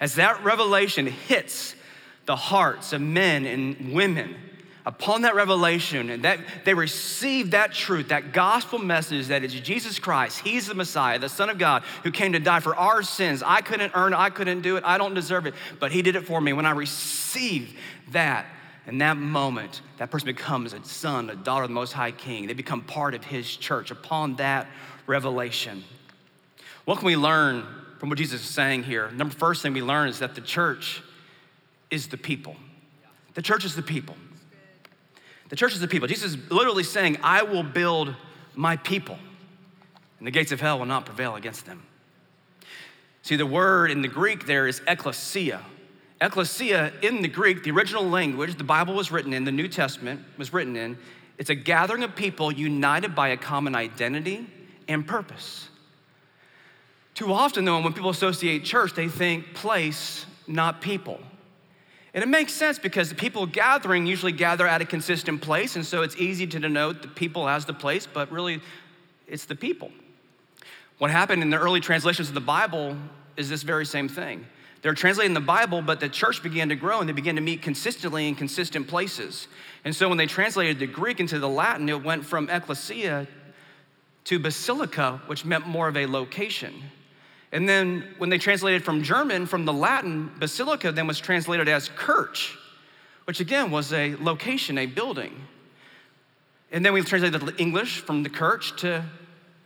as 0.00 0.16
that 0.16 0.42
revelation 0.44 1.06
hits 1.06 1.74
the 2.26 2.36
hearts 2.36 2.92
of 2.92 3.00
men 3.00 3.46
and 3.46 3.92
women, 3.92 4.34
upon 4.86 5.22
that 5.22 5.34
revelation 5.34 6.10
and 6.10 6.24
that 6.24 6.38
they 6.64 6.74
receive 6.74 7.52
that 7.52 7.72
truth 7.72 8.08
that 8.08 8.34
gospel 8.34 8.78
message 8.78 9.28
that 9.28 9.42
it's 9.42 9.54
jesus 9.54 9.98
christ 9.98 10.40
he's 10.40 10.66
the 10.66 10.74
messiah 10.74 11.18
the 11.18 11.28
son 11.28 11.48
of 11.48 11.56
god 11.56 11.82
who 12.02 12.10
came 12.10 12.32
to 12.32 12.38
die 12.38 12.60
for 12.60 12.76
our 12.76 13.02
sins. 13.02 13.42
I 13.42 13.62
couldn't 13.62 13.92
earn 13.94 14.12
it. 14.12 14.18
I 14.18 14.28
couldn't 14.28 14.60
do 14.60 14.76
it. 14.76 14.84
I 14.84 14.98
don't 14.98 15.14
deserve 15.14 15.46
it. 15.46 15.54
But 15.80 15.90
he 15.90 16.02
did 16.02 16.16
it 16.16 16.26
for 16.26 16.38
me. 16.38 16.52
When 16.52 16.66
i 16.66 16.70
receive 16.72 17.78
that 18.10 18.46
in 18.86 18.98
that 18.98 19.16
moment, 19.16 19.80
that 19.96 20.10
person 20.10 20.26
becomes 20.26 20.72
a 20.72 20.84
son, 20.84 21.30
a 21.30 21.36
daughter 21.36 21.64
of 21.64 21.70
the 21.70 21.74
Most 21.74 21.92
High 21.92 22.10
King. 22.10 22.46
They 22.46 22.52
become 22.52 22.82
part 22.82 23.14
of 23.14 23.24
His 23.24 23.56
church 23.56 23.90
upon 23.90 24.36
that 24.36 24.68
revelation. 25.06 25.84
What 26.84 26.98
can 26.98 27.06
we 27.06 27.16
learn 27.16 27.64
from 27.98 28.10
what 28.10 28.18
Jesus 28.18 28.42
is 28.42 28.48
saying 28.48 28.82
here? 28.82 29.10
Number 29.12 29.34
first 29.34 29.62
thing 29.62 29.72
we 29.72 29.82
learn 29.82 30.08
is 30.08 30.18
that 30.18 30.34
the 30.34 30.42
church 30.42 31.02
is 31.90 32.08
the 32.08 32.18
people. 32.18 32.56
The 33.34 33.42
church 33.42 33.64
is 33.64 33.74
the 33.74 33.82
people. 33.82 34.16
The 35.48 35.56
church 35.56 35.72
is 35.72 35.80
the 35.80 35.88
people. 35.88 36.08
Jesus 36.08 36.34
is 36.34 36.50
literally 36.50 36.82
saying, 36.82 37.18
I 37.22 37.42
will 37.42 37.62
build 37.62 38.14
my 38.54 38.76
people, 38.76 39.18
and 40.18 40.26
the 40.26 40.30
gates 40.30 40.52
of 40.52 40.60
hell 40.60 40.78
will 40.78 40.86
not 40.86 41.06
prevail 41.06 41.36
against 41.36 41.66
them. 41.66 41.82
See, 43.22 43.36
the 43.36 43.46
word 43.46 43.90
in 43.90 44.02
the 44.02 44.08
Greek 44.08 44.46
there 44.46 44.66
is 44.66 44.80
ekklesia, 44.80 45.60
Ecclesia 46.24 46.90
in 47.02 47.20
the 47.20 47.28
Greek, 47.28 47.64
the 47.64 47.70
original 47.70 48.08
language 48.08 48.56
the 48.56 48.64
Bible 48.64 48.94
was 48.94 49.10
written 49.10 49.34
in, 49.34 49.44
the 49.44 49.52
New 49.52 49.68
Testament 49.68 50.22
was 50.38 50.52
written 50.52 50.74
in, 50.74 50.96
it's 51.36 51.50
a 51.50 51.54
gathering 51.54 52.02
of 52.02 52.16
people 52.16 52.50
united 52.50 53.14
by 53.14 53.28
a 53.28 53.36
common 53.36 53.74
identity 53.74 54.46
and 54.88 55.06
purpose. 55.06 55.68
Too 57.14 57.32
often, 57.32 57.64
though, 57.64 57.80
when 57.80 57.92
people 57.92 58.10
associate 58.10 58.64
church, 58.64 58.94
they 58.94 59.08
think 59.08 59.54
place, 59.54 60.24
not 60.46 60.80
people. 60.80 61.20
And 62.14 62.22
it 62.22 62.28
makes 62.28 62.54
sense 62.54 62.78
because 62.78 63.08
the 63.08 63.14
people 63.14 63.44
gathering 63.44 64.06
usually 64.06 64.32
gather 64.32 64.66
at 64.66 64.80
a 64.80 64.84
consistent 64.84 65.42
place, 65.42 65.76
and 65.76 65.84
so 65.84 66.02
it's 66.02 66.16
easy 66.16 66.46
to 66.46 66.58
denote 66.58 67.02
the 67.02 67.08
people 67.08 67.48
as 67.48 67.66
the 67.66 67.74
place, 67.74 68.06
but 68.06 68.32
really 68.32 68.60
it's 69.26 69.44
the 69.44 69.56
people. 69.56 69.90
What 70.98 71.10
happened 71.10 71.42
in 71.42 71.50
the 71.50 71.58
early 71.58 71.80
translations 71.80 72.28
of 72.28 72.34
the 72.34 72.40
Bible 72.40 72.96
is 73.36 73.50
this 73.50 73.62
very 73.62 73.84
same 73.84 74.08
thing. 74.08 74.46
They 74.84 74.90
were 74.90 74.94
translating 74.94 75.32
the 75.32 75.40
Bible, 75.40 75.80
but 75.80 75.98
the 75.98 76.10
church 76.10 76.42
began 76.42 76.68
to 76.68 76.76
grow 76.76 77.00
and 77.00 77.08
they 77.08 77.14
began 77.14 77.36
to 77.36 77.40
meet 77.40 77.62
consistently 77.62 78.28
in 78.28 78.34
consistent 78.34 78.86
places. 78.86 79.48
And 79.82 79.96
so 79.96 80.10
when 80.10 80.18
they 80.18 80.26
translated 80.26 80.78
the 80.78 80.86
Greek 80.86 81.20
into 81.20 81.38
the 81.38 81.48
Latin, 81.48 81.88
it 81.88 82.04
went 82.04 82.26
from 82.26 82.50
ecclesia 82.50 83.26
to 84.24 84.38
basilica, 84.38 85.22
which 85.26 85.46
meant 85.46 85.66
more 85.66 85.88
of 85.88 85.96
a 85.96 86.04
location. 86.04 86.74
And 87.50 87.66
then 87.66 88.04
when 88.18 88.28
they 88.28 88.36
translated 88.36 88.84
from 88.84 89.02
German, 89.02 89.46
from 89.46 89.64
the 89.64 89.72
Latin, 89.72 90.30
basilica 90.38 90.92
then 90.92 91.06
was 91.06 91.18
translated 91.18 91.66
as 91.66 91.88
kirch, 91.88 92.54
which 93.24 93.40
again 93.40 93.70
was 93.70 93.90
a 93.90 94.16
location, 94.16 94.76
a 94.76 94.84
building. 94.84 95.46
And 96.70 96.84
then 96.84 96.92
we 96.92 97.00
translated 97.00 97.40
the 97.40 97.56
English 97.56 98.00
from 98.00 98.22
the 98.22 98.28
kirch 98.28 98.78
to 98.82 99.02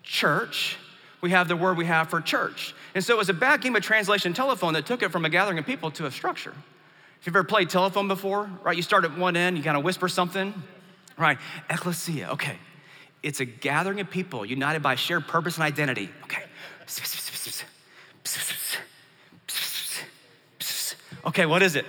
church. 0.04 0.76
We 1.20 1.30
have 1.30 1.48
the 1.48 1.56
word 1.56 1.76
we 1.76 1.86
have 1.86 2.08
for 2.10 2.20
church. 2.20 2.74
And 2.94 3.04
so 3.04 3.14
it 3.14 3.18
was 3.18 3.28
a 3.28 3.34
bad 3.34 3.60
game 3.60 3.74
of 3.74 3.82
translation 3.82 4.32
telephone 4.32 4.74
that 4.74 4.86
took 4.86 5.02
it 5.02 5.10
from 5.10 5.24
a 5.24 5.28
gathering 5.28 5.58
of 5.58 5.66
people 5.66 5.90
to 5.92 6.06
a 6.06 6.10
structure. 6.10 6.54
If 7.20 7.26
you've 7.26 7.34
ever 7.34 7.44
played 7.44 7.70
telephone 7.70 8.06
before, 8.06 8.48
right? 8.62 8.76
You 8.76 8.82
start 8.82 9.04
at 9.04 9.16
one 9.18 9.36
end, 9.36 9.56
you 9.58 9.64
kind 9.64 9.76
of 9.76 9.82
whisper 9.82 10.08
something, 10.08 10.54
right? 11.16 11.38
Ecclesia, 11.68 12.30
okay. 12.30 12.56
It's 13.22 13.40
a 13.40 13.44
gathering 13.44 13.98
of 14.00 14.10
people 14.10 14.46
united 14.46 14.80
by 14.82 14.94
shared 14.94 15.26
purpose 15.26 15.56
and 15.56 15.64
identity. 15.64 16.10
Okay. 16.24 16.44
Okay, 21.26 21.46
what 21.46 21.62
is 21.62 21.74
it? 21.76 21.84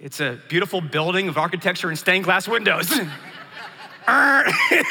It's 0.00 0.20
a 0.20 0.38
beautiful 0.48 0.80
building 0.80 1.28
of 1.28 1.38
architecture 1.38 1.88
and 1.88 1.98
stained 1.98 2.24
glass 2.24 2.46
windows. 2.46 2.90
you 2.98 3.04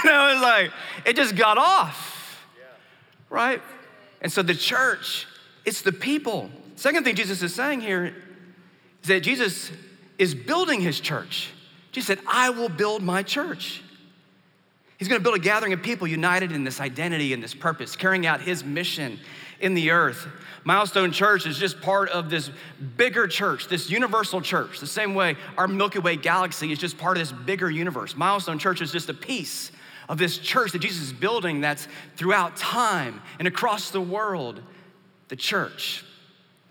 know, 0.05 0.39
like, 0.41 0.71
it 1.05 1.15
just 1.15 1.35
got 1.35 1.57
off, 1.59 2.12
right? 3.33 3.61
And 4.21 4.31
so 4.31 4.43
the 4.43 4.53
church, 4.53 5.27
it's 5.65 5.81
the 5.81 5.91
people. 5.91 6.49
Second 6.75 7.03
thing 7.03 7.15
Jesus 7.15 7.41
is 7.41 7.53
saying 7.53 7.81
here 7.81 8.15
is 9.01 9.07
that 9.07 9.21
Jesus 9.21 9.71
is 10.17 10.35
building 10.35 10.79
his 10.79 10.99
church. 10.99 11.49
Jesus 11.91 12.07
said, 12.07 12.19
I 12.27 12.51
will 12.51 12.69
build 12.69 13.01
my 13.01 13.23
church. 13.23 13.81
He's 14.97 15.07
gonna 15.07 15.19
build 15.19 15.35
a 15.35 15.39
gathering 15.39 15.73
of 15.73 15.81
people 15.81 16.07
united 16.07 16.51
in 16.51 16.63
this 16.63 16.79
identity 16.79 17.33
and 17.33 17.43
this 17.43 17.53
purpose, 17.53 17.95
carrying 17.95 18.25
out 18.25 18.39
his 18.39 18.63
mission 18.63 19.19
in 19.59 19.73
the 19.73 19.91
earth. 19.91 20.27
Milestone 20.63 21.11
Church 21.11 21.45
is 21.45 21.57
just 21.57 21.81
part 21.81 22.09
of 22.09 22.29
this 22.29 22.51
bigger 22.95 23.27
church, 23.27 23.67
this 23.67 23.89
universal 23.89 24.39
church. 24.41 24.79
The 24.79 24.87
same 24.87 25.13
way 25.13 25.35
our 25.57 25.67
Milky 25.67 25.99
Way 25.99 26.15
galaxy 26.15 26.71
is 26.71 26.79
just 26.79 26.97
part 26.97 27.17
of 27.17 27.21
this 27.21 27.31
bigger 27.31 27.69
universe. 27.69 28.15
Milestone 28.15 28.59
Church 28.59 28.81
is 28.81 28.91
just 28.91 29.09
a 29.09 29.13
piece 29.13 29.71
of 30.09 30.17
this 30.17 30.37
church 30.37 30.71
that 30.73 30.79
Jesus 30.79 31.03
is 31.03 31.13
building 31.13 31.61
that's 31.61 31.87
throughout 32.15 32.57
time 32.57 33.21
and 33.39 33.47
across 33.47 33.91
the 33.91 34.01
world, 34.01 34.61
the 35.29 35.35
church. 35.35 36.03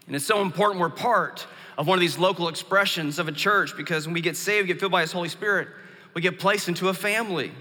And 0.07 0.17
it's 0.17 0.27
so 0.27 0.43
important 0.43 0.81
we're 0.81 0.91
part 0.91 1.47
of 1.79 1.87
one 1.87 1.97
of 1.97 2.01
these 2.01 2.19
local 2.19 2.49
expressions 2.49 3.19
of 3.19 3.29
a 3.29 3.33
church 3.33 3.77
because 3.77 4.07
when 4.07 4.15
we 4.15 4.21
get 4.21 4.37
saved, 4.37 4.67
get 4.67 4.79
filled 4.79 4.93
by 4.93 5.01
His 5.01 5.13
Holy 5.13 5.29
Spirit, 5.29 5.69
we 6.15 6.21
get 6.21 6.39
placed 6.39 6.69
into 6.69 6.89
a 6.89 6.95
family. 6.95 7.53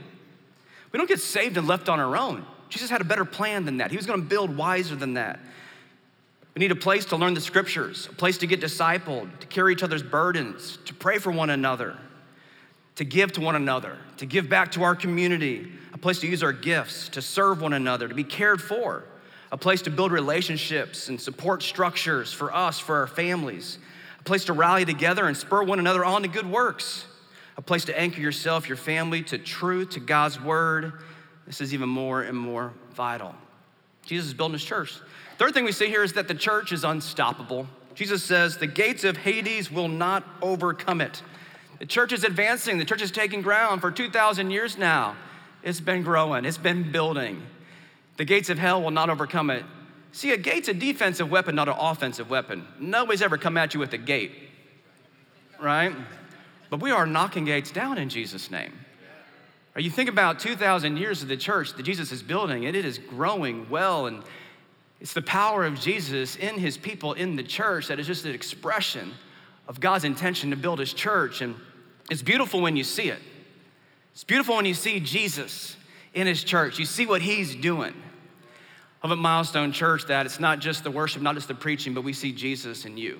We 0.91 0.97
don't 0.97 1.07
get 1.07 1.21
saved 1.21 1.57
and 1.57 1.67
left 1.67 1.87
on 1.87 1.99
our 1.99 2.17
own. 2.17 2.45
Jesus 2.69 2.89
had 2.89 3.01
a 3.01 3.05
better 3.05 3.25
plan 3.25 3.65
than 3.65 3.77
that. 3.77 3.91
He 3.91 3.97
was 3.97 4.05
going 4.05 4.21
to 4.21 4.27
build 4.27 4.55
wiser 4.55 4.95
than 4.95 5.13
that. 5.15 5.39
We 6.55 6.59
need 6.59 6.71
a 6.71 6.75
place 6.75 7.05
to 7.05 7.15
learn 7.15 7.33
the 7.33 7.41
scriptures, 7.41 8.07
a 8.11 8.13
place 8.13 8.37
to 8.39 8.47
get 8.47 8.59
discipled, 8.59 9.39
to 9.39 9.47
carry 9.47 9.73
each 9.73 9.83
other's 9.83 10.03
burdens, 10.03 10.77
to 10.85 10.93
pray 10.93 11.17
for 11.17 11.31
one 11.31 11.49
another, 11.49 11.97
to 12.95 13.05
give 13.05 13.31
to 13.33 13.41
one 13.41 13.55
another, 13.55 13.97
to 14.17 14.25
give 14.25 14.49
back 14.49 14.71
to 14.73 14.83
our 14.83 14.95
community, 14.95 15.71
a 15.93 15.97
place 15.97 16.19
to 16.19 16.27
use 16.27 16.43
our 16.43 16.53
gifts, 16.53 17.09
to 17.09 17.21
serve 17.21 17.61
one 17.61 17.73
another, 17.73 18.07
to 18.07 18.15
be 18.15 18.23
cared 18.23 18.61
for, 18.61 19.03
a 19.51 19.57
place 19.57 19.81
to 19.83 19.89
build 19.89 20.11
relationships 20.11 21.09
and 21.09 21.19
support 21.19 21.63
structures 21.63 22.31
for 22.31 22.53
us, 22.53 22.79
for 22.79 22.97
our 22.97 23.07
families, 23.07 23.79
a 24.19 24.23
place 24.23 24.45
to 24.45 24.53
rally 24.53 24.85
together 24.85 25.27
and 25.27 25.35
spur 25.35 25.63
one 25.63 25.79
another 25.79 26.05
on 26.05 26.21
to 26.21 26.27
good 26.27 26.49
works, 26.49 27.05
a 27.57 27.61
place 27.61 27.85
to 27.85 27.99
anchor 27.99 28.21
yourself, 28.21 28.67
your 28.67 28.77
family 28.77 29.23
to 29.23 29.37
truth, 29.37 29.91
to 29.91 29.99
God's 29.99 30.39
word. 30.39 30.93
This 31.45 31.59
is 31.59 31.73
even 31.73 31.89
more 31.89 32.21
and 32.21 32.37
more 32.37 32.71
vital. 32.93 33.35
Jesus 34.05 34.27
is 34.27 34.33
building 34.33 34.53
his 34.53 34.63
church. 34.63 34.99
Third 35.37 35.53
thing 35.53 35.65
we 35.65 35.71
see 35.71 35.87
here 35.87 36.03
is 36.03 36.13
that 36.13 36.27
the 36.27 36.35
church 36.35 36.71
is 36.71 36.83
unstoppable. 36.83 37.67
Jesus 37.93 38.23
says, 38.23 38.57
The 38.57 38.67
gates 38.67 39.03
of 39.03 39.17
Hades 39.17 39.71
will 39.71 39.87
not 39.87 40.23
overcome 40.41 41.01
it. 41.01 41.21
The 41.81 41.87
church 41.87 42.13
is 42.13 42.23
advancing, 42.23 42.77
the 42.77 42.85
church 42.85 43.01
is 43.01 43.09
taking 43.09 43.41
ground 43.41 43.81
for 43.81 43.89
2,000 43.89 44.51
years 44.51 44.77
now. 44.77 45.15
It's 45.63 45.81
been 45.81 46.03
growing, 46.03 46.45
it's 46.45 46.59
been 46.59 46.91
building. 46.91 47.41
The 48.17 48.23
gates 48.23 48.51
of 48.51 48.59
hell 48.59 48.83
will 48.83 48.91
not 48.91 49.09
overcome 49.09 49.49
it. 49.49 49.65
See, 50.11 50.29
a 50.29 50.37
gate's 50.37 50.67
a 50.67 50.75
defensive 50.75 51.31
weapon, 51.31 51.55
not 51.55 51.67
an 51.67 51.73
offensive 51.79 52.29
weapon. 52.29 52.67
Nobody's 52.79 53.23
ever 53.23 53.35
come 53.39 53.57
at 53.57 53.73
you 53.73 53.79
with 53.79 53.93
a 53.93 53.97
gate, 53.97 54.31
right? 55.59 55.91
But 56.69 56.81
we 56.81 56.91
are 56.91 57.07
knocking 57.07 57.45
gates 57.45 57.71
down 57.71 57.97
in 57.97 58.09
Jesus' 58.09 58.51
name. 58.51 58.73
Or 59.75 59.81
you 59.81 59.89
think 59.89 60.07
about 60.07 60.39
2,000 60.39 60.97
years 60.97 61.23
of 61.23 61.29
the 61.29 61.37
church 61.37 61.73
that 61.73 61.81
Jesus 61.81 62.11
is 62.11 62.21
building, 62.21 62.67
and 62.67 62.75
it 62.75 62.85
is 62.85 62.99
growing 62.99 63.67
well 63.71 64.05
and 64.05 64.21
it's 64.99 65.13
the 65.13 65.23
power 65.23 65.65
of 65.65 65.79
Jesus 65.79 66.35
in 66.35 66.59
his 66.59 66.77
people 66.77 67.13
in 67.13 67.35
the 67.35 67.43
church 67.43 67.87
that 67.87 67.99
is 67.99 68.05
just 68.05 68.25
an 68.25 68.35
expression 68.35 69.13
of 69.67 69.79
God's 69.79 70.03
intention 70.03 70.51
to 70.51 70.55
build 70.55 70.77
his 70.77 70.93
church. 70.93 71.41
And 71.41 71.55
it's 72.11 72.21
beautiful 72.21 72.61
when 72.61 72.75
you 72.75 72.83
see 72.83 73.09
it. 73.09 73.19
It's 74.13 74.23
beautiful 74.23 74.55
when 74.57 74.65
you 74.65 74.75
see 74.75 74.99
Jesus 74.99 75.75
in 76.13 76.27
his 76.27 76.43
church. 76.43 76.77
You 76.77 76.85
see 76.85 77.07
what 77.07 77.23
he's 77.23 77.55
doing. 77.55 77.93
Of 79.01 79.09
a 79.09 79.15
milestone 79.15 79.71
church 79.71 80.05
that 80.07 80.27
it's 80.27 80.39
not 80.39 80.59
just 80.59 80.83
the 80.83 80.91
worship, 80.91 81.23
not 81.23 81.33
just 81.33 81.47
the 81.47 81.55
preaching, 81.55 81.95
but 81.95 82.03
we 82.03 82.13
see 82.13 82.31
Jesus 82.31 82.85
in 82.85 82.97
you. 82.97 83.19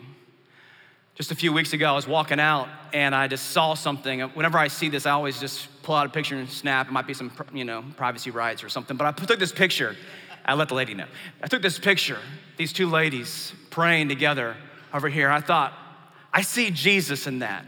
Just 1.15 1.31
a 1.31 1.35
few 1.35 1.51
weeks 1.51 1.73
ago, 1.73 1.87
I 1.87 1.93
was 1.93 2.07
walking 2.07 2.39
out 2.39 2.67
and 2.93 3.15
I 3.15 3.27
just 3.27 3.51
saw 3.51 3.73
something. 3.73 4.19
Whenever 4.19 4.59
I 4.59 4.67
see 4.67 4.89
this, 4.89 5.07
I 5.07 5.11
always 5.11 5.39
just 5.39 5.67
pull 5.81 5.95
out 5.95 6.05
a 6.05 6.09
picture 6.09 6.35
and 6.35 6.47
snap. 6.47 6.87
It 6.87 6.91
might 6.91 7.07
be 7.07 7.13
some, 7.13 7.31
you 7.53 7.65
know, 7.65 7.83
privacy 7.97 8.29
rights 8.29 8.63
or 8.63 8.69
something. 8.69 8.97
But 8.97 9.07
I 9.07 9.25
took 9.25 9.39
this 9.39 9.51
picture 9.51 9.95
I 10.43 10.53
let 10.55 10.69
the 10.69 10.75
lady 10.75 10.93
know. 10.93 11.05
I 11.41 11.47
took 11.47 11.61
this 11.61 11.79
picture, 11.79 12.19
these 12.57 12.73
two 12.73 12.89
ladies 12.89 13.53
praying 13.69 14.09
together 14.09 14.57
over 14.93 15.07
here. 15.07 15.29
I 15.29 15.39
thought, 15.39 15.73
I 16.33 16.41
see 16.41 16.71
Jesus 16.71 17.27
in 17.27 17.39
that. 17.39 17.65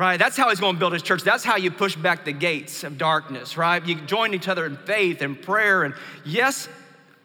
Right? 0.00 0.18
That's 0.18 0.34
how 0.34 0.48
he's 0.48 0.60
going 0.60 0.76
to 0.76 0.78
build 0.78 0.94
his 0.94 1.02
church. 1.02 1.24
That's 1.24 1.44
how 1.44 1.56
you 1.56 1.70
push 1.70 1.94
back 1.94 2.24
the 2.24 2.32
gates 2.32 2.84
of 2.84 2.96
darkness, 2.96 3.58
right? 3.58 3.84
You 3.84 3.96
join 3.96 4.32
each 4.32 4.48
other 4.48 4.64
in 4.64 4.78
faith 4.78 5.20
and 5.20 5.38
prayer. 5.38 5.82
And 5.82 5.92
yes, 6.24 6.70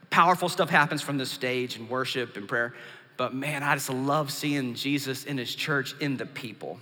powerful 0.09 0.49
stuff 0.49 0.69
happens 0.69 1.01
from 1.01 1.17
the 1.17 1.25
stage 1.25 1.77
and 1.77 1.89
worship 1.89 2.35
and 2.35 2.49
prayer. 2.49 2.73
But 3.15 3.33
man, 3.33 3.63
I 3.63 3.75
just 3.75 3.89
love 3.89 4.29
seeing 4.29 4.73
Jesus 4.73 5.23
in 5.23 5.37
his 5.37 5.55
church 5.55 5.95
in 6.01 6.17
the 6.17 6.25
people. 6.25 6.77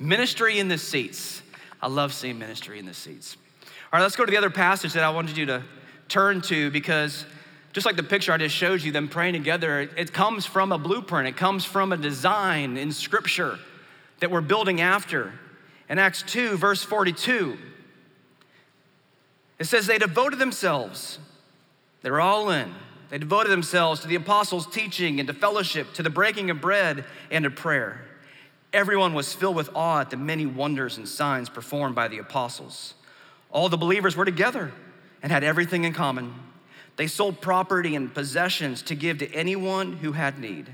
Ministry 0.00 0.58
in 0.58 0.66
the 0.66 0.78
seats. 0.78 1.42
I 1.80 1.86
love 1.86 2.12
seeing 2.12 2.36
ministry 2.36 2.80
in 2.80 2.84
the 2.84 2.92
seats. 2.92 3.36
All 3.62 4.00
right, 4.00 4.02
let's 4.02 4.16
go 4.16 4.24
to 4.24 4.30
the 4.32 4.36
other 4.36 4.50
passage 4.50 4.94
that 4.94 5.04
I 5.04 5.10
wanted 5.10 5.36
you 5.36 5.46
to 5.46 5.62
turn 6.08 6.40
to 6.40 6.72
because 6.72 7.24
just 7.72 7.86
like 7.86 7.94
the 7.94 8.02
picture 8.02 8.32
I 8.32 8.36
just 8.36 8.56
showed 8.56 8.82
you, 8.82 8.90
them 8.90 9.06
praying 9.06 9.34
together, 9.34 9.78
it 9.78 10.12
comes 10.12 10.44
from 10.44 10.72
a 10.72 10.78
blueprint, 10.78 11.28
it 11.28 11.36
comes 11.36 11.64
from 11.64 11.92
a 11.92 11.96
design 11.96 12.76
in 12.76 12.90
Scripture 12.90 13.60
that 14.20 14.30
we're 14.30 14.40
building 14.40 14.80
after. 14.80 15.32
In 15.88 15.98
Acts 15.98 16.22
2, 16.22 16.56
verse 16.56 16.82
42, 16.82 17.56
it 19.58 19.64
says, 19.64 19.86
They 19.86 19.98
devoted 19.98 20.38
themselves, 20.38 21.18
they 22.02 22.10
were 22.10 22.20
all 22.20 22.50
in. 22.50 22.74
They 23.10 23.18
devoted 23.18 23.50
themselves 23.50 24.00
to 24.00 24.06
the 24.06 24.16
apostles' 24.16 24.66
teaching 24.66 25.18
and 25.18 25.26
to 25.28 25.34
fellowship, 25.34 25.94
to 25.94 26.02
the 26.02 26.10
breaking 26.10 26.50
of 26.50 26.60
bread 26.60 27.04
and 27.30 27.44
to 27.44 27.50
prayer. 27.50 28.04
Everyone 28.72 29.14
was 29.14 29.32
filled 29.32 29.56
with 29.56 29.70
awe 29.74 30.00
at 30.00 30.10
the 30.10 30.18
many 30.18 30.44
wonders 30.44 30.98
and 30.98 31.08
signs 31.08 31.48
performed 31.48 31.94
by 31.94 32.08
the 32.08 32.18
apostles. 32.18 32.94
All 33.50 33.70
the 33.70 33.78
believers 33.78 34.14
were 34.14 34.26
together 34.26 34.72
and 35.22 35.32
had 35.32 35.42
everything 35.42 35.84
in 35.84 35.94
common. 35.94 36.34
They 36.96 37.06
sold 37.06 37.40
property 37.40 37.96
and 37.96 38.12
possessions 38.12 38.82
to 38.82 38.94
give 38.94 39.18
to 39.18 39.32
anyone 39.32 39.94
who 39.94 40.12
had 40.12 40.38
need. 40.38 40.70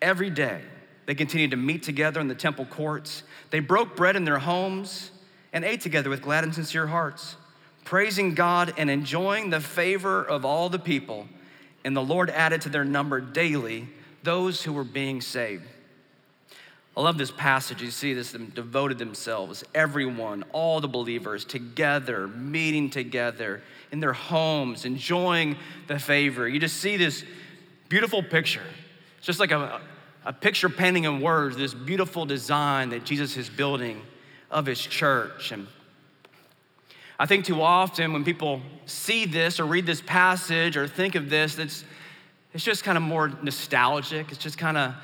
Every 0.00 0.30
day, 0.30 0.60
they 1.08 1.14
continued 1.14 1.52
to 1.52 1.56
meet 1.56 1.82
together 1.82 2.20
in 2.20 2.28
the 2.28 2.34
temple 2.34 2.66
courts. 2.66 3.22
They 3.48 3.60
broke 3.60 3.96
bread 3.96 4.14
in 4.14 4.26
their 4.26 4.38
homes 4.38 5.10
and 5.54 5.64
ate 5.64 5.80
together 5.80 6.10
with 6.10 6.20
glad 6.20 6.44
and 6.44 6.54
sincere 6.54 6.86
hearts, 6.86 7.36
praising 7.86 8.34
God 8.34 8.74
and 8.76 8.90
enjoying 8.90 9.48
the 9.48 9.58
favor 9.58 10.22
of 10.22 10.44
all 10.44 10.68
the 10.68 10.78
people. 10.78 11.26
And 11.82 11.96
the 11.96 12.02
Lord 12.02 12.28
added 12.28 12.60
to 12.60 12.68
their 12.68 12.84
number 12.84 13.22
daily 13.22 13.88
those 14.22 14.62
who 14.62 14.74
were 14.74 14.84
being 14.84 15.22
saved. 15.22 15.64
I 16.94 17.00
love 17.00 17.16
this 17.16 17.30
passage. 17.30 17.80
You 17.80 17.90
see 17.90 18.12
this, 18.12 18.32
them 18.32 18.52
devoted 18.54 18.98
themselves, 18.98 19.64
everyone, 19.74 20.44
all 20.52 20.78
the 20.78 20.88
believers 20.88 21.46
together, 21.46 22.28
meeting 22.28 22.90
together 22.90 23.62
in 23.90 24.00
their 24.00 24.12
homes, 24.12 24.84
enjoying 24.84 25.56
the 25.86 25.98
favor. 25.98 26.46
You 26.46 26.60
just 26.60 26.76
see 26.76 26.98
this 26.98 27.24
beautiful 27.88 28.22
picture. 28.22 28.66
It's 29.16 29.26
just 29.26 29.40
like 29.40 29.52
a, 29.52 29.80
a 30.28 30.32
picture 30.32 30.68
painting 30.68 31.04
in 31.04 31.22
words, 31.22 31.56
this 31.56 31.72
beautiful 31.72 32.26
design 32.26 32.90
that 32.90 33.02
Jesus 33.02 33.38
is 33.38 33.48
building 33.48 34.02
of 34.50 34.66
his 34.66 34.78
church. 34.78 35.52
And 35.52 35.66
I 37.18 37.24
think 37.24 37.46
too 37.46 37.62
often 37.62 38.12
when 38.12 38.24
people 38.24 38.60
see 38.84 39.24
this 39.24 39.58
or 39.58 39.64
read 39.64 39.86
this 39.86 40.02
passage 40.02 40.76
or 40.76 40.86
think 40.86 41.14
of 41.14 41.30
this, 41.30 41.58
it's, 41.58 41.82
it's 42.52 42.62
just 42.62 42.84
kind 42.84 42.98
of 42.98 43.02
more 43.02 43.32
nostalgic. 43.42 44.30
It's 44.30 44.36
just 44.36 44.58
kind 44.58 44.76
of, 44.76 44.94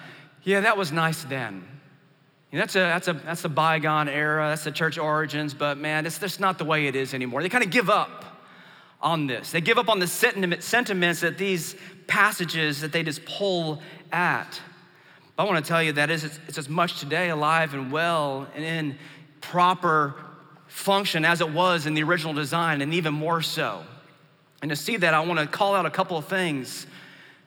yeah, 0.43 0.61
that 0.61 0.76
was 0.76 0.93
nice 0.93 1.25
then. 1.25 1.66
You 2.52 2.59
know, 2.59 2.62
that's, 2.64 2.76
a, 2.76 2.81
that's, 2.81 3.09
a, 3.09 3.12
that's 3.14 3.43
the 3.43 3.49
bygone 3.49 4.11
era, 4.11 4.50
that's 4.50 4.64
the 4.64 4.73
church 4.73 4.99
origins, 4.99 5.54
but 5.54 5.78
man, 5.78 6.04
it's 6.04 6.19
just 6.19 6.38
not 6.38 6.59
the 6.59 6.66
way 6.66 6.87
it 6.87 6.95
is 6.95 7.14
anymore. 7.14 7.43
They 7.43 7.49
kind 7.49 7.64
of 7.64 7.71
give 7.71 7.88
up 7.88 8.26
on 9.00 9.26
this. 9.26 9.52
They 9.52 9.62
give 9.62 9.78
up 9.78 9.88
on 9.88 10.00
the 10.00 10.07
sentiments 10.07 11.21
that 11.21 11.38
these 11.38 11.76
passages 12.09 12.83
that 12.83 12.93
they 12.93 13.02
just 13.02 13.25
pull 13.25 13.81
at. 14.12 14.61
I 15.37 15.45
want 15.45 15.64
to 15.64 15.69
tell 15.69 15.83
you 15.83 15.93
that 15.93 16.11
it's, 16.11 16.25
it's 16.25 16.59
as 16.59 16.69
much 16.69 17.00
today 17.00 17.31
alive 17.31 17.75
and 17.75 17.91
well 17.91 18.47
and 18.55 18.64
in 18.64 18.99
proper 19.41 20.14
function 20.69 21.25
as 21.25 21.41
it 21.41 21.50
was 21.50 21.87
in 21.87 21.95
the 21.95 22.03
original 22.03 22.35
design, 22.35 22.83
and 22.83 22.93
even 22.95 23.14
more 23.14 23.43
so. 23.43 23.85
And 24.62 24.71
to 24.71 24.76
see 24.76 24.97
that, 24.97 25.14
I 25.14 25.21
want 25.21 25.38
to 25.38 25.47
call 25.47 25.75
out 25.75 25.87
a 25.87 25.91
couple 25.91 26.17
of 26.17 26.26
things 26.26 26.87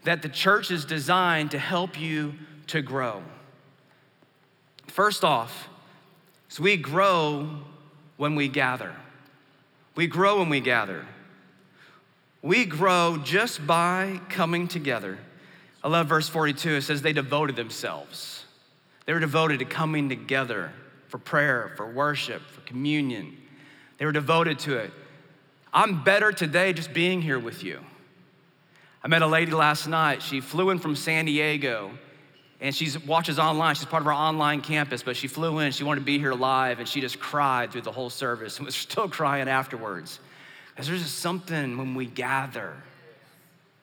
that 0.04 0.22
the 0.22 0.30
church 0.30 0.72
is 0.72 0.86
designed 0.86 1.52
to 1.52 1.60
help 1.60 2.00
you 2.00 2.34
to 2.68 2.82
grow. 2.82 3.22
First 4.88 5.24
off, 5.24 5.68
so 6.48 6.64
we 6.64 6.78
grow 6.78 7.50
when 8.16 8.36
we 8.36 8.48
gather. 8.48 8.94
We 9.96 10.08
grow 10.08 10.40
when 10.40 10.50
we 10.50 10.62
gather. 10.62 11.06
We 12.42 12.66
grow 12.66 13.18
just 13.24 13.66
by 13.68 14.22
coming 14.30 14.68
together. 14.68 15.18
I 15.84 15.90
love 15.90 16.08
verse 16.08 16.28
42. 16.28 16.76
It 16.76 16.82
says 16.82 17.02
they 17.02 17.14
devoted 17.14 17.56
themselves. 17.56 18.46
They 19.06 19.14
were 19.14 19.20
devoted 19.20 19.60
to 19.60 19.66
coming 19.66 20.10
together 20.10 20.72
for 21.08 21.18
prayer, 21.18 21.72
for 21.78 21.90
worship, 21.90 22.42
for 22.42 22.62
communion. 22.62 23.38
They 23.98 24.06
were 24.06 24.12
devoted 24.12 24.60
to 24.60 24.78
it. 24.78 24.92
I'm 25.74 26.04
better 26.04 26.32
today 26.32 26.74
just 26.74 26.94
being 26.94 27.22
here 27.22 27.40
with 27.40 27.64
you. 27.64 27.80
I 29.04 29.08
met 29.08 29.22
a 29.22 29.28
lady 29.28 29.52
last 29.52 29.88
night. 29.88 30.22
She 30.22 30.42
flew 30.42 30.70
in 30.70 30.80
from 30.80 30.96
San 30.96 31.26
Diego 31.26 31.92
and 32.60 32.76
she 32.76 32.90
watches 33.06 33.38
online. 33.38 33.76
She's 33.76 33.86
part 33.86 34.02
of 34.02 34.08
our 34.08 34.14
online 34.14 34.62
campus, 34.62 35.04
but 35.04 35.16
she 35.16 35.28
flew 35.28 35.60
in. 35.60 35.72
She 35.72 35.84
wanted 35.84 36.02
to 36.02 36.06
be 36.06 36.18
here 36.18 36.34
live 36.34 36.80
and 36.80 36.88
she 36.88 37.00
just 37.00 37.20
cried 37.20 37.72
through 37.72 37.84
the 37.84 37.92
whole 37.92 38.10
service 38.10 38.58
and 38.58 38.66
was 38.66 38.76
still 38.76 39.08
crying 39.08 39.48
afterwards. 39.48 40.20
Because 40.70 40.88
there's 40.88 41.04
just 41.04 41.20
something 41.20 41.78
when 41.78 41.96
we 41.96 42.06
gather. 42.06 42.76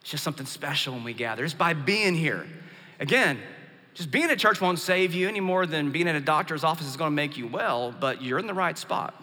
It's 0.04 0.10
just 0.10 0.22
something 0.22 0.44
special 0.44 0.92
when 0.92 1.02
we 1.02 1.14
gather. 1.14 1.46
It's 1.46 1.54
by 1.54 1.72
being 1.72 2.14
here. 2.14 2.46
Again, 3.00 3.38
just 3.94 4.10
being 4.10 4.28
at 4.28 4.38
church 4.38 4.60
won't 4.60 4.78
save 4.78 5.14
you 5.14 5.26
any 5.28 5.40
more 5.40 5.64
than 5.64 5.92
being 5.92 6.06
at 6.06 6.14
a 6.14 6.20
doctor's 6.20 6.62
office 6.62 6.86
is 6.86 6.98
going 6.98 7.10
to 7.10 7.16
make 7.16 7.38
you 7.38 7.46
well, 7.46 7.90
but 7.90 8.20
you're 8.20 8.38
in 8.38 8.46
the 8.46 8.52
right 8.52 8.76
spot. 8.76 9.14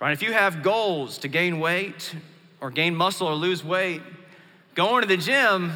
Right? 0.00 0.12
If 0.12 0.22
you 0.22 0.32
have 0.32 0.62
goals 0.62 1.18
to 1.18 1.28
gain 1.28 1.58
weight 1.58 2.14
or 2.60 2.70
gain 2.70 2.94
muscle 2.94 3.26
or 3.26 3.34
lose 3.34 3.64
weight, 3.64 4.02
going 4.76 5.02
to 5.02 5.08
the 5.08 5.16
gym 5.16 5.72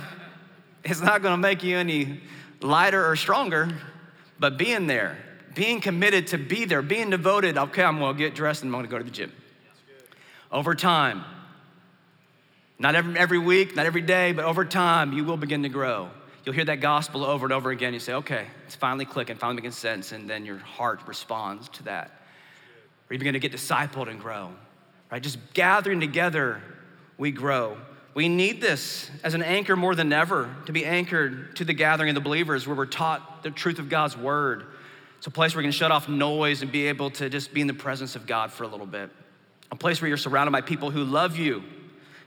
is 0.85 1.03
not 1.03 1.21
going 1.21 1.33
to 1.33 1.39
make 1.39 1.65
you 1.65 1.77
any 1.77 2.21
lighter 2.61 3.05
or 3.11 3.17
stronger, 3.17 3.77
but 4.39 4.57
being 4.57 4.87
there, 4.87 5.19
being 5.57 5.81
committed 5.81 6.29
to 6.29 6.39
be 6.39 6.65
there, 6.65 6.81
being 6.81 7.11
devoted, 7.11 7.59
okay, 7.59 7.83
I'm 7.83 7.99
gonna 7.99 8.17
get 8.17 8.37
dressed 8.37 8.63
and 8.63 8.69
I'm 8.69 8.79
gonna 8.79 8.87
go 8.87 8.99
to 8.99 9.05
the 9.05 9.11
gym. 9.11 9.33
Over 10.53 10.77
time, 10.77 11.25
not 12.79 12.95
every, 12.95 13.19
every 13.19 13.39
week, 13.39 13.75
not 13.75 13.87
every 13.87 14.03
day, 14.03 14.33
but 14.33 14.45
over 14.45 14.65
time, 14.65 15.13
you 15.13 15.25
will 15.25 15.37
begin 15.37 15.63
to 15.63 15.69
grow. 15.69 16.11
You'll 16.45 16.55
hear 16.55 16.65
that 16.67 16.81
gospel 16.81 17.25
over 17.25 17.47
and 17.47 17.53
over 17.53 17.71
again. 17.71 17.93
You 17.93 18.01
say, 18.01 18.13
okay, 18.15 18.47
it's 18.67 18.77
finally 18.77 19.05
clicking, 19.05 19.37
finally 19.37 19.57
making 19.57 19.73
sense, 19.73 20.13
and 20.13 20.29
then 20.29 20.45
your 20.45 20.59
heart 20.59 21.01
responds 21.07 21.69
to 21.71 21.85
that. 21.85 22.11
Or 23.09 23.15
you 23.15 23.19
begin 23.19 23.35
to 23.35 23.41
get 23.41 23.53
discipled 23.53 24.09
and 24.09 24.21
grow, 24.21 24.51
right? 25.11 25.23
Just 25.23 25.39
gathering 25.55 26.01
together, 26.01 26.61
we 27.19 27.31
grow. 27.31 27.79
We 28.15 28.29
need 28.29 28.61
this 28.61 29.11
as 29.25 29.35
an 29.35 29.43
anchor 29.43 29.75
more 29.77 29.95
than 29.95 30.13
ever 30.13 30.55
to 30.67 30.73
be 30.73 30.85
anchored 30.85 31.57
to 31.57 31.65
the 31.65 31.75
gathering 31.75 32.11
of 32.11 32.15
the 32.15 32.21
believers 32.21 32.67
where 32.67 32.77
we're 32.77 32.87
taught 32.87 33.43
the 33.43 33.51
truth 33.51 33.79
of 33.79 33.89
God's 33.89 34.17
word. 34.17 34.67
It's 35.19 35.27
a 35.27 35.31
place 35.31 35.55
where 35.55 35.61
we 35.61 35.65
can 35.65 35.73
shut 35.73 35.91
off 35.91 36.09
noise 36.09 36.63
and 36.63 36.71
be 36.71 36.87
able 36.87 37.11
to 37.11 37.29
just 37.29 37.53
be 37.53 37.61
in 37.61 37.67
the 37.67 37.75
presence 37.75 38.17
of 38.17 38.27
God 38.27 38.53
for 38.53 38.65
a 38.65 38.69
little 38.69 38.87
bit. 38.87 39.11
A 39.73 39.77
place 39.77 40.01
where 40.01 40.09
you're 40.09 40.17
surrounded 40.17 40.53
by 40.53 40.61
people 40.61 40.91
who 40.91 41.05
love 41.05 41.37
you 41.37 41.65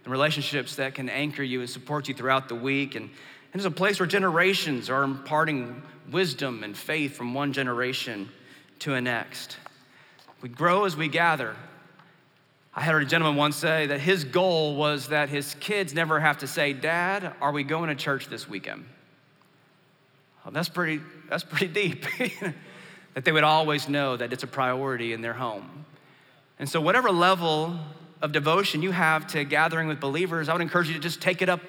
and 0.03 0.11
relationships 0.11 0.75
that 0.75 0.95
can 0.95 1.09
anchor 1.09 1.43
you 1.43 1.59
and 1.61 1.69
support 1.69 2.07
you 2.07 2.13
throughout 2.13 2.49
the 2.49 2.55
week. 2.55 2.95
And, 2.95 3.05
and 3.05 3.55
it's 3.55 3.65
a 3.65 3.71
place 3.71 3.99
where 3.99 4.07
generations 4.07 4.89
are 4.89 5.03
imparting 5.03 5.81
wisdom 6.11 6.63
and 6.63 6.77
faith 6.77 7.15
from 7.15 7.33
one 7.33 7.53
generation 7.53 8.29
to 8.79 8.91
the 8.91 9.01
next. 9.01 9.57
We 10.41 10.49
grow 10.49 10.85
as 10.85 10.95
we 10.95 11.07
gather, 11.07 11.55
I 12.79 12.83
heard 12.83 13.03
a 13.03 13.05
gentleman 13.05 13.35
once 13.35 13.57
say 13.57 13.87
that 13.87 13.99
his 13.99 14.23
goal 14.23 14.75
was 14.75 15.07
that 15.07 15.27
his 15.27 15.55
kids 15.59 15.93
never 15.93 16.19
have 16.19 16.37
to 16.39 16.47
say, 16.47 16.71
Dad, 16.71 17.33
are 17.41 17.51
we 17.51 17.63
going 17.63 17.89
to 17.89 17.95
church 17.95 18.27
this 18.27 18.47
weekend? 18.47 18.85
Well, 20.45 20.53
that's 20.53 20.69
pretty, 20.69 21.01
that's 21.29 21.43
pretty 21.43 21.67
deep. 21.67 22.05
that 23.15 23.25
they 23.25 23.31
would 23.31 23.43
always 23.43 23.89
know 23.89 24.15
that 24.15 24.31
it's 24.31 24.43
a 24.43 24.47
priority 24.47 25.13
in 25.13 25.21
their 25.21 25.33
home. 25.33 25.85
And 26.59 26.69
so, 26.69 26.79
whatever 26.79 27.11
level 27.11 27.77
of 28.21 28.31
devotion 28.31 28.81
you 28.81 28.91
have 28.91 29.27
to 29.27 29.43
gathering 29.43 29.87
with 29.87 29.99
believers, 29.99 30.49
I 30.49 30.53
would 30.53 30.61
encourage 30.61 30.87
you 30.87 30.93
to 30.93 30.99
just 30.99 31.21
take 31.21 31.41
it 31.41 31.49
up 31.49 31.61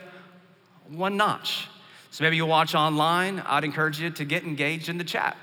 one 0.89 1.17
notch. 1.17 1.69
So, 2.11 2.25
maybe 2.25 2.37
you 2.37 2.47
watch 2.47 2.75
online, 2.75 3.39
I'd 3.47 3.63
encourage 3.63 4.01
you 4.01 4.11
to 4.11 4.25
get 4.25 4.43
engaged 4.43 4.89
in 4.89 4.99
the 4.99 5.05
chat. 5.05 5.37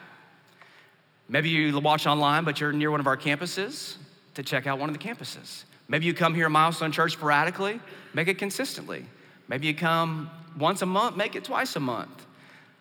Maybe 1.30 1.50
you 1.50 1.78
watch 1.80 2.06
online, 2.06 2.44
but 2.44 2.60
you're 2.60 2.74
near 2.74 2.92
one 2.92 3.00
of 3.00 3.08
our 3.08 3.18
campuses 3.18 3.96
to 4.36 4.44
check 4.44 4.68
out 4.68 4.80
one 4.80 4.90
of 4.90 4.98
the 4.98 5.04
campuses. 5.04 5.64
Maybe 5.88 6.06
you 6.06 6.14
come 6.14 6.34
here 6.34 6.46
at 6.46 6.52
Milestone 6.52 6.92
Church 6.92 7.14
sporadically, 7.14 7.80
make 8.14 8.28
it 8.28 8.38
consistently. 8.38 9.06
Maybe 9.48 9.68
you 9.68 9.74
come 9.74 10.30
once 10.58 10.82
a 10.82 10.86
month, 10.86 11.16
make 11.16 11.36
it 11.36 11.44
twice 11.44 11.76
a 11.76 11.80
month. 11.80 12.26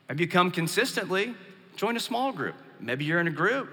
Maybe 0.08 0.24
you 0.24 0.28
come 0.28 0.50
consistently, 0.50 1.34
join 1.76 1.96
a 1.96 2.00
small 2.00 2.32
group. 2.32 2.56
Maybe 2.80 3.04
you're 3.04 3.20
in 3.20 3.28
a 3.28 3.32
group, 3.32 3.70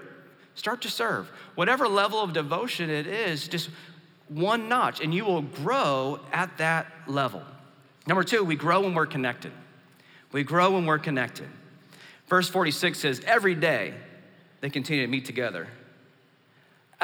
start 0.54 0.82
to 0.82 0.90
serve. 0.90 1.30
Whatever 1.54 1.88
level 1.88 2.20
of 2.20 2.32
devotion 2.32 2.90
it 2.90 3.06
is, 3.06 3.48
just 3.48 3.70
one 4.28 4.68
notch, 4.68 5.00
and 5.00 5.14
you 5.14 5.24
will 5.24 5.42
grow 5.42 6.20
at 6.32 6.56
that 6.58 6.86
level. 7.06 7.42
Number 8.06 8.24
two, 8.24 8.44
we 8.44 8.56
grow 8.56 8.80
when 8.80 8.94
we're 8.94 9.06
connected. 9.06 9.52
We 10.32 10.42
grow 10.42 10.72
when 10.72 10.86
we're 10.86 10.98
connected. 10.98 11.48
Verse 12.28 12.48
46 12.48 12.98
says, 12.98 13.20
Every 13.26 13.54
day 13.54 13.94
they 14.60 14.70
continue 14.70 15.02
to 15.02 15.10
meet 15.10 15.24
together 15.24 15.68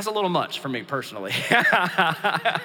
that's 0.00 0.06
a 0.06 0.12
little 0.12 0.30
much 0.30 0.61
for 0.61 0.68
me 0.70 0.83
personally. 0.83 1.33
I 1.50 2.61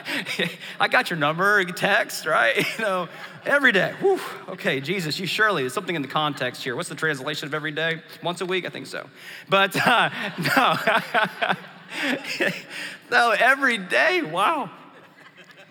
got 0.90 1.10
your 1.10 1.20
number, 1.20 1.66
text, 1.66 2.26
right? 2.26 2.66
You 2.78 2.84
know, 2.86 3.10
every 3.46 3.74
day. 3.74 3.94
Whew. 4.00 4.22
Okay, 4.48 4.80
Jesus, 4.80 5.20
you 5.20 5.28
surely, 5.28 5.64
there's 5.64 5.74
something 5.74 5.98
in 5.98 6.02
the 6.02 6.08
context 6.08 6.64
here. 6.64 6.78
What's 6.78 6.88
the 6.88 6.96
translation 6.96 7.48
of 7.48 7.54
every 7.54 7.72
day? 7.72 8.02
Once 8.24 8.40
a 8.40 8.46
week? 8.46 8.66
I 8.66 8.70
think 8.70 8.88
so. 8.88 9.10
But 9.50 9.76
uh, 9.76 10.10
no. 10.56 11.56
no, 13.12 13.32
every 13.32 13.78
day. 13.78 14.22
Wow. 14.22 14.70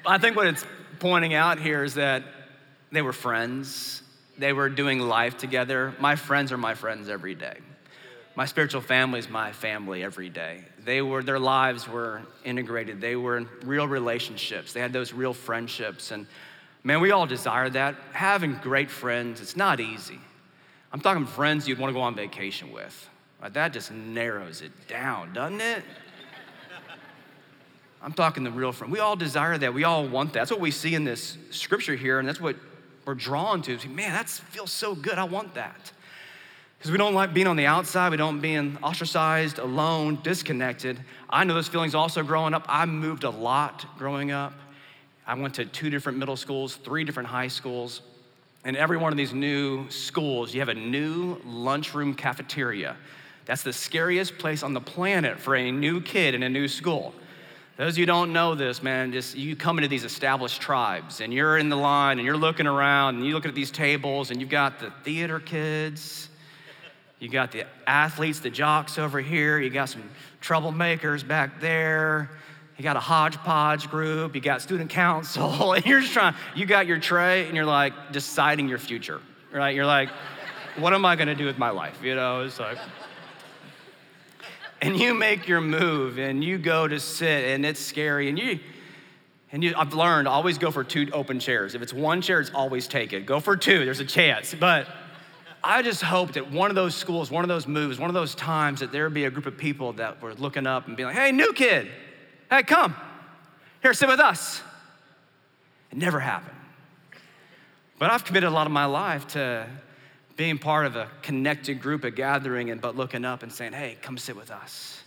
I 0.07 0.19
think 0.19 0.37
what 0.37 0.47
it's 0.47 0.65
pointing 0.99 1.35
out 1.35 1.59
here 1.59 1.85
is 1.85 1.95
that 1.95 2.25
they 2.93 3.03
were 3.03 3.13
friends. 3.13 4.03
They 4.39 4.53
were 4.53 4.69
doing 4.69 5.01
life 5.01 5.37
together. 5.37 5.95
My 5.99 6.17
friends 6.17 6.53
are 6.53 6.59
my 6.59 6.75
friends 6.75 7.09
every 7.09 7.35
day. 7.35 7.59
My 8.37 8.47
spiritual 8.47 8.81
family 8.81 9.21
is 9.21 9.29
my 9.29 9.53
family 9.53 10.03
every 10.03 10.29
day. 10.29 10.65
They 10.85 11.03
were, 11.03 11.23
their 11.23 11.39
lives 11.39 11.89
were 11.89 12.23
integrated. 12.45 13.01
They 13.01 13.17
were 13.17 13.37
in 13.37 13.49
real 13.65 13.87
relationships. 13.87 14.73
They 14.73 14.81
had 14.81 14.93
those 14.93 15.13
real 15.13 15.33
friendships. 15.33 16.11
And 16.11 16.27
man, 16.83 17.01
we 17.01 17.13
all 17.13 17.27
desire 17.27 17.71
that. 17.71 17.95
Having 18.13 18.57
great 18.57 18.91
friends, 18.91 19.41
it's 19.41 19.57
not 19.57 19.79
easy. 19.79 20.19
I'm 20.93 21.01
talking 21.01 21.27
friends 21.27 21.69
you'd 21.69 21.79
want 21.79 21.91
to 21.91 21.95
go 21.95 22.03
on 22.03 22.15
vacation 22.15 22.73
with. 22.73 23.09
That 23.53 23.73
just 23.73 23.93
narrows 23.93 24.63
it 24.63 24.73
down, 24.89 25.35
doesn't 25.35 25.61
it? 25.61 25.85
I'm 28.05 28.13
talking 28.13 28.45
the 28.45 28.51
real 28.51 28.71
friend. 28.71 28.93
We 28.93 28.99
all 28.99 29.17
desire 29.17 29.57
that. 29.57 29.73
We 29.73 29.85
all 29.85 30.07
want 30.07 30.35
that. 30.35 30.41
That's 30.41 30.51
what 30.51 30.61
we 30.61 30.71
see 30.71 30.95
in 30.95 31.05
this 31.05 31.39
scripture 31.49 31.95
here, 31.95 32.19
and 32.19 32.29
that's 32.29 32.41
what 32.41 32.55
we're 33.07 33.15
drawn 33.15 33.63
to. 33.63 33.79
Man, 33.89 34.13
that 34.13 34.29
feels 34.29 34.71
so 34.71 34.95
good. 34.95 35.17
I 35.17 35.25
want 35.25 35.55
that. 35.55 35.91
Because 36.77 36.91
we 36.93 36.99
don't 36.99 37.15
like 37.15 37.33
being 37.33 37.47
on 37.47 37.57
the 37.57 37.65
outside, 37.65 38.11
we 38.11 38.19
don't 38.19 38.41
being 38.41 38.77
ostracized, 38.83 39.59
alone, 39.59 40.19
disconnected. 40.23 41.01
I 41.31 41.45
know 41.45 41.55
those 41.55 41.67
feelings 41.67 41.95
also 41.95 42.23
growing 42.23 42.53
up. 42.53 42.67
I 42.69 42.85
moved 42.85 43.25
a 43.25 43.31
lot 43.31 43.87
growing 43.97 44.33
up. 44.33 44.53
I 45.27 45.33
went 45.33 45.55
to 45.55 45.65
two 45.65 45.89
different 45.89 46.19
middle 46.19 46.37
schools, 46.37 46.77
three 46.77 47.05
different 47.05 47.31
high 47.31 47.49
schools. 47.49 48.03
And 48.67 48.77
every 48.77 48.99
one 48.99 49.15
of 49.15 49.17
these 49.17 49.33
new 49.33 49.89
schools, 49.89 50.53
you 50.53 50.61
have 50.61 50.69
a 50.69 50.75
new 50.75 51.41
lunchroom 51.47 52.15
cafeteria. 52.15 52.97
That's 53.47 53.63
the 53.63 53.73
scariest 53.73 54.37
place 54.37 54.63
on 54.63 54.75
the 54.75 54.81
planet 54.81 55.41
for 55.41 55.57
a 55.57 55.73
new 55.73 56.03
kid 56.03 56.35
in 56.35 56.43
a 56.43 56.51
new 56.51 56.69
school. 56.69 57.15
Those 57.77 57.95
of 57.95 57.99
you 57.99 58.07
don't 58.07 58.33
know 58.33 58.55
this, 58.55 58.83
man, 58.83 59.13
just 59.13 59.37
you 59.37 59.57
come 59.57 59.79
into 59.79 59.89
these 59.89 60.05
established 60.05 60.61
tribes 60.61 61.21
and 61.21 61.35
you're 61.35 61.59
in 61.59 61.69
the 61.69 61.77
line 61.77 62.19
and 62.19 62.27
you're 62.27 62.37
looking 62.37 62.69
around 62.69 63.17
and 63.17 63.27
you 63.27 63.35
look 63.35 63.47
at 63.47 63.55
these 63.55 63.73
tables 63.73 64.31
and 64.31 64.41
you've 64.41 64.51
got 64.51 64.79
the 64.79 64.93
theater 65.03 65.41
kids 65.41 66.29
you 67.25 67.31
got 67.31 67.53
the 67.53 67.65
athletes, 67.87 68.41
the 68.41 68.51
jocks 68.51 68.99
over 68.99 69.19
here. 69.19 69.59
You 69.59 69.71
got 69.71 69.89
some 69.89 70.03
troublemakers 70.43 71.27
back 71.27 71.59
there. 71.59 72.31
You 72.77 72.83
got 72.83 72.97
a 72.97 73.01
hodgepodge 73.01 73.89
group. 73.89 74.35
You 74.35 74.43
got 74.43 74.61
student 74.61 74.91
council. 74.91 75.73
And 75.75 75.87
you're 75.87 76.01
just 76.01 76.13
trying, 76.13 76.35
you 76.55 76.67
got 76.67 76.87
your 76.87 76.99
tray 76.99 77.47
and 77.47 77.57
you're 77.57 77.65
like 77.65 77.95
deciding 78.13 78.69
your 78.69 78.79
future, 78.79 79.23
right? 79.53 79.75
You're 79.75 79.87
like, 79.87 80.11
what 80.77 80.93
am 80.93 81.07
I 81.07 81.17
to 81.17 81.35
do 81.35 81.47
with 81.47 81.57
my 81.57 81.71
life? 81.71 82.03
You 82.03 82.15
know, 82.15 82.43
it's 82.43 82.61
like, 82.61 82.77
and 84.85 85.01
you 85.01 85.15
make 85.15 85.49
your 85.49 85.61
move 85.61 86.19
and 86.19 86.45
you 86.45 86.59
go 86.59 86.87
to 86.87 87.01
sit 87.01 87.45
and 87.45 87.65
it's 87.65 87.81
scary 87.81 88.29
and 88.29 88.39
you, 88.39 88.61
And 89.51 89.65
you, 89.65 89.73
I've 89.77 89.95
learned 89.95 90.29
always 90.29 90.59
go 90.59 90.71
for 90.71 90.85
two 90.85 91.09
open 91.13 91.41
chairs. 91.41 91.75
If 91.75 91.81
it's 91.81 91.93
one 91.93 92.21
chair, 92.21 92.41
it's 92.41 92.51
always 92.55 92.87
taken. 92.87 93.25
Go 93.25 93.41
for 93.41 93.57
two, 93.57 93.85
there's 93.85 94.01
a 94.01 94.05
chance. 94.05 94.55
But 94.55 94.87
I 95.63 95.81
just 95.81 96.03
hope 96.03 96.33
that 96.35 96.51
one 96.51 96.71
of 96.71 96.75
those 96.75 96.95
schools, 96.95 97.31
one 97.31 97.43
of 97.45 97.49
those 97.49 97.67
moves, 97.67 97.99
one 97.99 98.11
of 98.11 98.15
those 98.15 98.35
times 98.35 98.81
that 98.81 98.93
there 98.93 99.05
would 99.05 99.15
be 99.15 99.25
a 99.25 99.31
group 99.31 99.47
of 99.47 99.57
people 99.57 99.95
that 99.95 100.21
were 100.21 100.35
looking 100.35 100.67
up 100.67 100.87
and 100.87 100.97
being 100.97 101.07
like, 101.07 101.17
hey, 101.17 101.33
new 101.33 101.55
kid, 101.55 101.89
hey, 102.51 102.63
come, 102.63 102.95
here, 103.81 103.95
sit 103.95 104.09
with 104.09 104.21
us. 104.21 104.61
It 105.91 105.97
never 105.97 106.21
happened. 106.21 106.57
But 107.99 108.11
I've 108.11 108.25
committed 108.25 108.51
a 108.51 108.53
lot 108.53 108.67
of 108.67 108.73
my 108.73 108.85
life 108.85 109.29
to 109.29 109.67
being 110.37 110.59
part 110.59 110.87
of 110.87 110.97
a 110.97 111.09
connected 111.23 111.81
group, 111.81 112.05
a 112.05 112.11
gathering, 112.11 112.71
and 112.71 112.81
but 112.81 112.97
looking 112.97 113.25
up 113.25 113.43
and 113.43 113.53
saying, 113.53 113.73
hey, 113.73 113.97
come 114.03 114.19
sit 114.19 114.37
with 114.37 114.51
us. 114.51 115.01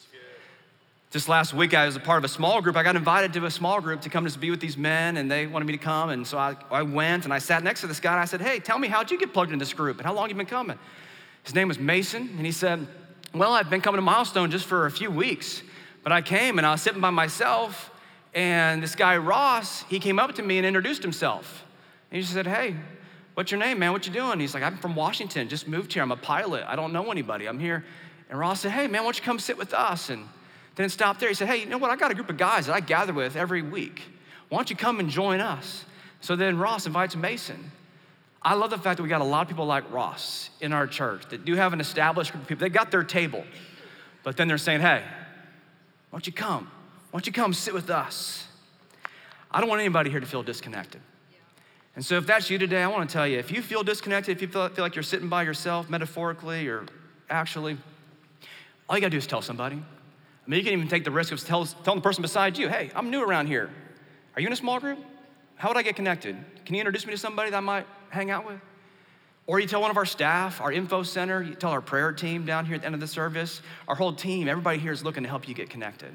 Just 1.09 1.29
last 1.29 1.53
week, 1.53 1.73
I 1.73 1.85
was 1.85 1.95
a 1.95 2.01
part 2.01 2.17
of 2.17 2.25
a 2.25 2.33
small 2.33 2.61
group. 2.61 2.75
I 2.75 2.83
got 2.83 2.97
invited 2.97 3.31
to 3.33 3.45
a 3.45 3.51
small 3.51 3.79
group 3.79 4.01
to 4.01 4.09
come 4.09 4.25
just 4.25 4.41
be 4.41 4.51
with 4.51 4.59
these 4.59 4.77
men, 4.77 5.15
and 5.15 5.31
they 5.31 5.47
wanted 5.47 5.65
me 5.65 5.71
to 5.71 5.79
come. 5.79 6.09
And 6.09 6.27
so 6.27 6.37
I, 6.37 6.55
I 6.69 6.81
went 6.81 7.23
and 7.23 7.33
I 7.33 7.39
sat 7.39 7.63
next 7.63 7.81
to 7.81 7.87
this 7.87 8.01
guy, 8.01 8.11
and 8.11 8.19
I 8.19 8.25
said, 8.25 8.41
Hey, 8.41 8.59
tell 8.59 8.77
me, 8.77 8.89
how'd 8.89 9.09
you 9.09 9.17
get 9.17 9.33
plugged 9.33 9.53
in 9.53 9.59
this 9.59 9.73
group? 9.73 9.97
And 9.97 10.05
how 10.05 10.13
long 10.13 10.27
you 10.27 10.35
been 10.35 10.45
coming? 10.45 10.77
His 11.43 11.55
name 11.55 11.69
was 11.69 11.79
Mason, 11.79 12.29
and 12.35 12.45
he 12.45 12.51
said, 12.51 12.85
Well, 13.33 13.53
I've 13.53 13.69
been 13.69 13.79
coming 13.79 13.99
to 13.99 14.01
Milestone 14.01 14.51
just 14.51 14.65
for 14.65 14.85
a 14.85 14.91
few 14.91 15.09
weeks, 15.09 15.61
but 16.03 16.11
I 16.11 16.21
came 16.21 16.57
and 16.57 16.67
I 16.67 16.71
was 16.71 16.81
sitting 16.81 16.99
by 16.99 17.09
myself, 17.09 17.89
and 18.33 18.83
this 18.83 18.95
guy, 18.95 19.15
Ross, 19.15 19.83
he 19.83 19.99
came 19.99 20.19
up 20.19 20.35
to 20.35 20.43
me 20.43 20.57
and 20.57 20.67
introduced 20.67 21.03
himself. 21.03 21.63
And 22.11 22.17
he 22.17 22.21
just 22.21 22.33
said, 22.33 22.47
Hey, 22.47 22.75
what's 23.37 23.51
your 23.51 23.59
name, 23.59 23.77
man? 23.77 23.91
What 23.91 24.07
you 24.07 24.11
doing? 24.11 24.39
He's 24.39 24.55
like, 24.55 24.63
I'm 24.63 24.79
from 24.79 24.95
Washington, 24.95 25.47
just 25.47 25.67
moved 25.67 25.93
here. 25.93 26.01
I'm 26.01 26.11
a 26.11 26.17
pilot. 26.17 26.63
I 26.67 26.75
don't 26.75 26.91
know 26.91 27.11
anybody. 27.11 27.45
I'm 27.45 27.59
here. 27.59 27.85
And 28.31 28.39
Ross 28.39 28.61
said, 28.61 28.71
Hey, 28.71 28.87
man, 28.87 29.03
why 29.03 29.09
don't 29.09 29.19
you 29.19 29.23
come 29.23 29.37
sit 29.37 29.59
with 29.59 29.75
us? 29.75 30.09
And 30.09 30.27
didn't 30.75 30.91
stop 30.91 31.19
there. 31.19 31.29
He 31.29 31.35
said, 31.35 31.47
Hey, 31.47 31.57
you 31.57 31.67
know 31.67 31.77
what? 31.77 31.91
I 31.91 31.95
got 31.97 32.09
a 32.09 32.15
group 32.15 32.31
of 32.31 32.37
guys 32.37 32.65
that 32.65 32.73
I 32.73 32.79
gather 32.79 33.13
with 33.13 33.35
every 33.35 33.61
week. 33.61 34.01
Why 34.49 34.57
don't 34.57 34.71
you 34.71 34.75
come 34.75 34.99
and 34.99 35.07
join 35.07 35.39
us? 35.39 35.85
So 36.19 36.35
then 36.35 36.57
Ross 36.57 36.87
invites 36.87 37.15
Mason. 37.15 37.71
I 38.41 38.55
love 38.55 38.71
the 38.71 38.79
fact 38.79 38.97
that 38.97 39.03
we 39.03 39.09
got 39.09 39.21
a 39.21 39.23
lot 39.23 39.43
of 39.43 39.49
people 39.49 39.67
like 39.67 39.91
Ross 39.91 40.49
in 40.59 40.73
our 40.73 40.87
church 40.87 41.29
that 41.29 41.45
do 41.45 41.53
have 41.53 41.73
an 41.73 41.79
established 41.79 42.31
group 42.31 42.41
of 42.41 42.49
people. 42.49 42.65
They 42.65 42.69
got 42.69 42.89
their 42.89 43.03
table, 43.03 43.43
but 44.23 44.35
then 44.35 44.47
they're 44.47 44.57
saying, 44.57 44.81
Hey, 44.81 45.03
why 46.09 46.17
don't 46.17 46.25
you 46.25 46.33
come? 46.33 46.71
Why 47.11 47.19
don't 47.19 47.27
you 47.27 47.33
come 47.33 47.53
sit 47.53 47.75
with 47.75 47.91
us? 47.91 48.47
I 49.51 49.59
don't 49.59 49.69
want 49.69 49.81
anybody 49.81 50.09
here 50.09 50.19
to 50.19 50.25
feel 50.25 50.41
disconnected. 50.41 51.01
And 51.97 52.05
so, 52.05 52.15
if 52.15 52.27
that's 52.27 52.47
you 52.51 52.59
today, 52.59 52.83
I 52.83 52.87
want 52.89 53.09
to 53.09 53.11
tell 53.11 53.27
you 53.27 53.39
if 53.39 53.51
you 53.51 53.59
feel 53.59 53.81
disconnected, 53.81 54.37
if 54.37 54.39
you 54.43 54.47
feel, 54.47 54.69
like 54.77 54.93
you're 54.93 55.01
sitting 55.01 55.29
by 55.29 55.41
yourself, 55.41 55.89
metaphorically 55.89 56.67
or 56.67 56.85
actually, 57.27 57.75
all 58.87 58.95
you 58.95 59.01
got 59.01 59.07
to 59.07 59.09
do 59.09 59.17
is 59.17 59.25
tell 59.25 59.41
somebody. 59.41 59.77
I 59.77 60.49
mean, 60.49 60.59
you 60.59 60.63
can 60.63 60.73
even 60.73 60.87
take 60.87 61.03
the 61.03 61.09
risk 61.09 61.31
of 61.31 61.43
tell, 61.43 61.65
telling 61.65 61.97
the 61.97 62.03
person 62.03 62.21
beside 62.21 62.55
you, 62.55 62.69
hey, 62.69 62.91
I'm 62.93 63.09
new 63.09 63.23
around 63.23 63.47
here. 63.47 63.71
Are 64.35 64.41
you 64.41 64.45
in 64.45 64.53
a 64.53 64.55
small 64.55 64.79
group? 64.79 64.99
How 65.55 65.69
would 65.69 65.77
I 65.77 65.81
get 65.81 65.95
connected? 65.95 66.37
Can 66.65 66.75
you 66.75 66.81
introduce 66.81 67.07
me 67.07 67.13
to 67.13 67.17
somebody 67.17 67.49
that 67.49 67.57
I 67.57 67.61
might 67.61 67.87
hang 68.11 68.29
out 68.29 68.45
with? 68.45 68.61
Or 69.47 69.59
you 69.59 69.65
tell 69.65 69.81
one 69.81 69.89
of 69.89 69.97
our 69.97 70.05
staff, 70.05 70.61
our 70.61 70.71
info 70.71 71.01
center, 71.01 71.41
you 71.41 71.55
tell 71.55 71.71
our 71.71 71.81
prayer 71.81 72.11
team 72.11 72.45
down 72.45 72.67
here 72.67 72.75
at 72.75 72.81
the 72.81 72.85
end 72.85 72.93
of 72.93 73.01
the 73.01 73.07
service, 73.07 73.63
our 73.87 73.95
whole 73.95 74.13
team, 74.13 74.47
everybody 74.47 74.77
here 74.77 74.91
is 74.91 75.03
looking 75.03 75.23
to 75.23 75.29
help 75.29 75.47
you 75.47 75.55
get 75.55 75.71
connected. 75.71 76.13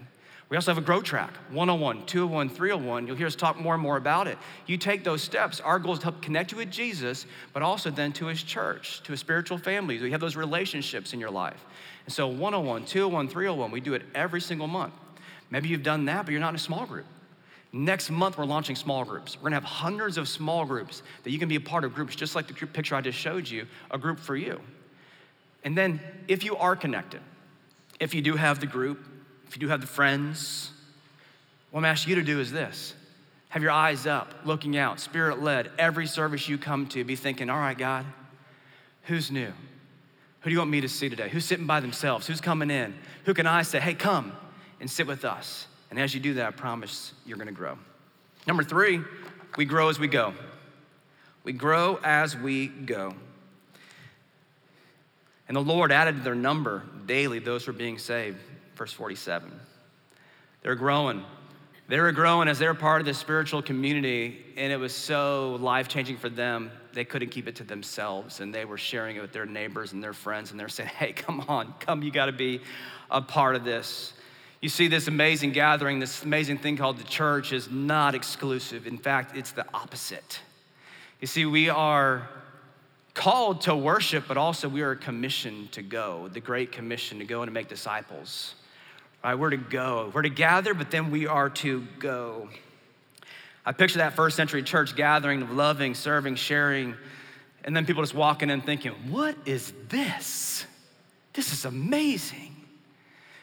We 0.53 0.57
also 0.57 0.71
have 0.71 0.77
a 0.77 0.85
grow 0.85 1.01
track 1.01 1.33
101, 1.49 2.05
201, 2.05 2.51
301. 2.51 3.07
You'll 3.07 3.17
hear 3.17 3.27
us 3.27 3.35
talk 3.35 3.59
more 3.59 3.73
and 3.73 3.83
more 3.83 3.97
about 3.97 4.27
it. 4.27 4.37
You 4.67 4.77
take 4.77 5.03
those 5.03 5.23
steps. 5.23 5.61
Our 5.61 5.79
goal 5.79 5.95
is 5.95 6.01
to 6.01 6.05
help 6.05 6.21
connect 6.21 6.53
you 6.53 6.59
with 6.59 6.71
Jesus, 6.71 7.25
but 7.55 7.63
also 7.63 7.89
then 7.89 8.13
to 8.13 8.27
his 8.27 8.43
church, 8.43 9.03
to 9.05 9.13
his 9.13 9.21
spiritual 9.21 9.57
families. 9.57 10.03
We 10.03 10.11
have 10.11 10.21
those 10.21 10.37
relationships 10.37 11.15
in 11.15 11.21
your 11.21 11.31
life. 11.31 11.65
And 12.05 12.13
so 12.13 12.29
101, 12.29 12.85
201, 12.85 13.29
301, 13.29 13.71
we 13.71 13.81
do 13.81 13.95
it 13.95 14.03
every 14.15 14.43
single 14.43 14.67
month. 14.67 14.93
Maybe 15.49 15.71
you've 15.71 15.83
done 15.83 16.05
that, 16.05 16.27
but 16.27 16.33
you're 16.33 16.41
not 16.43 16.51
in 16.51 16.57
a 16.57 16.59
small 16.59 16.85
group. 16.85 17.07
Next 17.73 18.11
month, 18.11 18.37
we're 18.37 18.45
launching 18.45 18.77
small 18.77 19.07
groups. 19.07 19.39
We're 19.39 19.45
gonna 19.45 19.57
have 19.57 19.65
hundreds 19.65 20.19
of 20.19 20.29
small 20.29 20.67
groups 20.67 21.03
that 21.25 21.31
you 21.31 21.39
can 21.39 21.49
be 21.49 21.57
a 21.57 21.61
part 21.61 21.83
of 21.83 21.95
groups, 21.95 22.15
just 22.15 22.35
like 22.35 22.47
the 22.47 22.53
picture 22.53 22.95
I 22.95 23.01
just 23.01 23.17
showed 23.17 23.49
you, 23.49 23.67
a 23.91 23.97
group 23.97 24.21
for 24.21 24.37
you. 24.37 24.61
And 25.65 25.79
then, 25.79 25.99
if 26.29 26.45
you 26.45 26.59
are 26.59 26.77
connected, 26.77 27.23
if 27.99 28.15
you 28.15 28.21
do 28.21 28.37
have 28.37 28.61
the 28.61 28.67
group, 28.67 28.99
if 29.53 29.59
you 29.59 29.61
do 29.61 29.69
have 29.69 29.83
the 29.83 29.87
friends, 29.87 30.71
what 31.71 31.81
I'm 31.81 31.85
asking 31.85 32.09
you 32.09 32.17
to 32.17 32.23
do 32.23 32.41
is 32.41 32.51
this 32.51 32.95
have 33.51 33.61
your 33.61 33.71
eyes 33.71 34.07
up, 34.07 34.33
looking 34.47 34.79
out, 34.79 34.99
spirit 34.99 35.43
led. 35.43 35.71
Every 35.79 36.07
service 36.07 36.49
you 36.49 36.57
come 36.57 36.87
to, 36.87 37.05
be 37.05 37.17
thinking, 37.17 37.51
all 37.51 37.59
right, 37.59 37.77
God, 37.77 38.07
who's 39.03 39.31
new? 39.31 39.53
Who 40.41 40.49
do 40.49 40.53
you 40.53 40.59
want 40.59 40.71
me 40.71 40.81
to 40.81 40.89
see 40.89 41.11
today? 41.11 41.29
Who's 41.29 41.45
sitting 41.45 41.67
by 41.67 41.81
themselves? 41.81 42.27
Who's 42.27 42.41
coming 42.41 42.71
in? 42.71 42.95
Who 43.27 43.35
can 43.35 43.47
I 43.47 43.61
say, 43.61 43.79
hey, 43.79 43.93
come 43.93 44.33
and 44.81 44.91
sit 44.91 45.07
with 45.07 45.27
us? 45.27 45.67
And 45.91 46.01
as 46.01 46.15
you 46.15 46.21
do 46.21 46.33
that, 46.35 46.47
I 46.47 46.51
promise 46.53 47.13
you're 47.27 47.37
gonna 47.37 47.53
grow. 47.53 47.77
Number 48.47 48.65
three, 48.65 49.03
we 49.59 49.67
grow 49.67 49.91
as 49.91 49.99
we 49.99 50.09
go. 50.09 50.33
We 51.45 51.53
grow 51.53 52.01
as 52.03 52.35
we 52.35 52.69
go. 52.69 53.15
And 55.47 55.55
the 55.55 55.61
Lord 55.61 55.93
added 55.93 56.17
to 56.17 56.23
their 56.23 56.35
number 56.35 56.85
daily 57.05 57.39
those 57.39 57.67
who 57.67 57.73
are 57.73 57.75
being 57.75 57.99
saved. 57.99 58.39
Verse 58.77 58.93
47. 58.93 59.53
They're 60.63 60.75
growing. 60.75 61.25
They 61.89 62.01
were 62.01 62.13
growing 62.13 62.49
as 62.49 62.59
they're 62.59 62.75
part 62.75 63.01
of 63.01 63.07
the 63.07 63.15
spiritual 63.15 63.63
community, 63.63 64.45
and 64.57 64.73
it 64.73 64.77
was 64.77 64.95
so 64.95 65.59
life 65.61 65.89
changing 65.89 66.17
for 66.17 66.29
them 66.29 66.71
they 66.93 67.05
couldn't 67.05 67.31
keep 67.31 67.49
it 67.49 67.57
to 67.57 67.65
themselves 67.65 68.41
and 68.41 68.55
they 68.55 68.65
were 68.65 68.79
sharing 68.79 69.17
it 69.17 69.21
with 69.21 69.33
their 69.33 69.47
neighbors 69.47 69.93
and 69.93 70.03
their 70.03 70.13
friends 70.13 70.51
and 70.51 70.61
they're 70.61 70.69
saying, 70.69 70.91
hey, 70.97 71.13
come 71.13 71.45
on, 71.49 71.75
come, 71.81 72.03
you 72.03 72.11
got 72.11 72.27
to 72.27 72.33
be 72.33 72.61
a 73.11 73.21
part 73.21 73.57
of 73.57 73.65
this. 73.65 74.13
You 74.61 74.69
see, 74.69 74.87
this 74.87 75.09
amazing 75.09 75.53
gathering, 75.53 75.99
this 75.99 76.23
amazing 76.23 76.59
thing 76.59 76.77
called 76.77 76.99
the 76.99 77.05
church 77.05 77.53
is 77.53 77.69
not 77.69 78.15
exclusive. 78.15 78.87
In 78.87 78.97
fact, 78.97 79.37
it's 79.37 79.51
the 79.53 79.67
opposite. 79.75 80.41
You 81.21 81.27
see, 81.27 81.47
we 81.47 81.69
are 81.69 82.29
called 83.13 83.63
to 83.63 83.75
worship, 83.75 84.25
but 84.29 84.37
also 84.37 84.69
we 84.69 84.83
are 84.83 84.95
commissioned 84.95 85.73
to 85.73 85.83
go, 85.83 86.29
the 86.29 86.41
Great 86.41 86.71
Commission 86.71 87.19
to 87.19 87.25
go 87.25 87.43
and 87.43 87.49
to 87.49 87.53
make 87.53 87.69
disciples. 87.69 88.55
Right? 89.25 89.35
We're 89.35 89.51
to 89.51 89.57
go. 89.57 90.11
We're 90.13 90.23
to 90.23 90.31
gather, 90.31 90.75
but 90.75 90.91
then 90.91 91.11
we 91.11 91.27
are 91.27 91.51
to 91.51 91.87
go. 91.99 92.49
I 93.65 93.73
picture 93.73 93.99
that 93.99 94.15
first 94.15 94.37
century 94.37 94.63
church 94.63 94.97
gathering 94.97 95.43
of 95.43 95.53
loving, 95.53 95.95
serving, 95.95 96.35
sharing, 96.35 96.97
and 97.65 97.77
then 97.77 97.87
people 97.87 98.03
just 98.03 98.15
walking 98.15 98.51
in 98.51 98.61
thinking, 98.61 98.93
what 99.09 99.37
is 99.47 99.73
this? 99.89 100.67
This 101.33 101.53
is 101.53 101.65
amazing. 101.65 102.57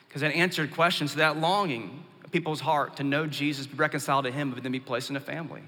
Because 0.08 0.22
it 0.22 0.34
answered 0.36 0.72
questions 0.72 1.12
to 1.12 1.18
that 1.20 1.38
longing 1.38 2.04
of 2.26 2.32
people's 2.32 2.60
heart 2.60 2.98
to 2.98 3.04
know 3.04 3.28
Jesus, 3.28 3.66
be 3.68 3.76
reconciled 3.76 4.26
to 4.26 4.32
Him, 4.32 4.52
but 4.52 4.62
then 4.62 4.72
be 4.72 4.80
placed 4.80 5.10
in 5.10 5.16
a 5.16 5.22
family. 5.22 5.62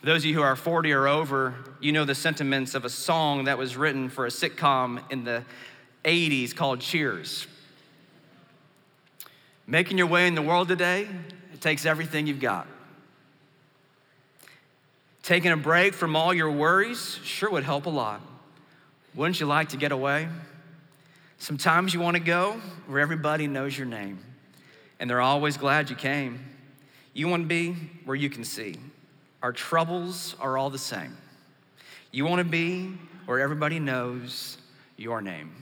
For 0.00 0.06
those 0.06 0.22
of 0.22 0.26
you 0.26 0.34
who 0.34 0.42
are 0.42 0.54
40 0.54 0.92
or 0.92 1.08
over, 1.08 1.54
you 1.80 1.92
know 1.92 2.04
the 2.04 2.14
sentiments 2.14 2.74
of 2.74 2.84
a 2.84 2.90
song 2.90 3.44
that 3.44 3.56
was 3.56 3.76
written 3.76 4.10
for 4.10 4.26
a 4.26 4.28
sitcom 4.28 5.02
in 5.10 5.24
the 5.24 5.42
80s 6.04 6.54
called 6.54 6.80
Cheers. 6.80 7.46
Making 9.70 9.98
your 9.98 10.06
way 10.06 10.26
in 10.26 10.34
the 10.34 10.40
world 10.40 10.66
today, 10.66 11.06
it 11.52 11.60
takes 11.60 11.84
everything 11.84 12.26
you've 12.26 12.40
got. 12.40 12.66
Taking 15.22 15.52
a 15.52 15.58
break 15.58 15.92
from 15.92 16.16
all 16.16 16.32
your 16.32 16.50
worries 16.50 17.20
sure 17.22 17.50
would 17.50 17.64
help 17.64 17.84
a 17.84 17.90
lot. 17.90 18.22
Wouldn't 19.14 19.38
you 19.40 19.44
like 19.44 19.68
to 19.70 19.76
get 19.76 19.92
away? 19.92 20.26
Sometimes 21.36 21.92
you 21.92 22.00
want 22.00 22.16
to 22.16 22.22
go 22.22 22.52
where 22.86 22.98
everybody 22.98 23.46
knows 23.46 23.76
your 23.76 23.86
name 23.86 24.18
and 24.98 25.08
they're 25.08 25.20
always 25.20 25.58
glad 25.58 25.90
you 25.90 25.96
came. 25.96 26.40
You 27.12 27.28
want 27.28 27.42
to 27.42 27.48
be 27.48 27.74
where 28.06 28.16
you 28.16 28.30
can 28.30 28.44
see. 28.44 28.76
Our 29.42 29.52
troubles 29.52 30.34
are 30.40 30.56
all 30.56 30.70
the 30.70 30.78
same. 30.78 31.14
You 32.10 32.24
want 32.24 32.38
to 32.38 32.50
be 32.50 32.94
where 33.26 33.38
everybody 33.38 33.78
knows 33.78 34.56
your 34.96 35.20
name. 35.20 35.52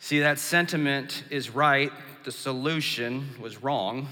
See, 0.00 0.20
that 0.20 0.38
sentiment 0.38 1.24
is 1.28 1.50
right, 1.50 1.90
the 2.24 2.30
solution 2.30 3.28
was 3.40 3.62
wrong. 3.62 4.08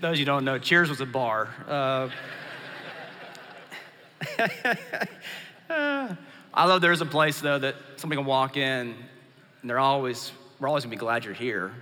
Those 0.00 0.18
you 0.18 0.24
don't 0.24 0.44
know, 0.44 0.58
Cheers 0.58 0.88
was 0.88 1.00
a 1.00 1.06
bar. 1.06 1.48
Uh, 1.68 2.08
I 6.54 6.66
love 6.66 6.80
there's 6.80 7.00
a 7.00 7.06
place 7.06 7.40
though 7.40 7.60
that 7.60 7.76
somebody 7.96 8.18
can 8.18 8.26
walk 8.26 8.56
in 8.56 8.96
and 9.60 9.70
they're 9.70 9.78
always, 9.78 10.32
we're 10.58 10.66
always 10.66 10.82
gonna 10.84 10.90
be 10.90 10.96
glad 10.96 11.24
you're 11.24 11.34
here. 11.34 11.72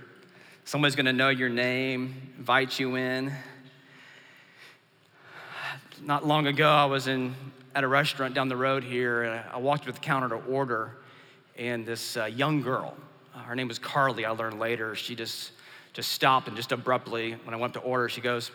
Somebody's 0.65 0.95
gonna 0.95 1.13
know 1.13 1.29
your 1.29 1.49
name, 1.49 2.31
invite 2.37 2.79
you 2.79 2.95
in. 2.95 3.33
Not 6.03 6.27
long 6.27 6.45
ago, 6.45 6.69
I 6.69 6.85
was 6.85 7.07
in 7.07 7.35
at 7.73 7.83
a 7.83 7.87
restaurant 7.87 8.33
down 8.33 8.47
the 8.49 8.57
road 8.57 8.83
here, 8.83 9.23
and 9.23 9.43
I 9.51 9.57
walked 9.57 9.85
to 9.85 9.91
the 9.91 9.99
counter 9.99 10.29
to 10.29 10.43
order, 10.45 10.97
and 11.57 11.85
this 11.85 12.17
uh, 12.17 12.25
young 12.25 12.61
girl, 12.61 12.95
uh, 13.33 13.39
her 13.39 13.55
name 13.55 13.67
was 13.67 13.79
Carly, 13.79 14.25
I 14.25 14.31
learned 14.31 14.59
later, 14.59 14.95
she 14.95 15.15
just 15.15 15.51
just 15.93 16.11
stopped 16.13 16.47
and 16.47 16.55
just 16.55 16.71
abruptly, 16.71 17.33
when 17.43 17.53
I 17.53 17.57
went 17.57 17.73
to 17.73 17.79
order, 17.79 18.07
she 18.07 18.21
goes, 18.21 18.51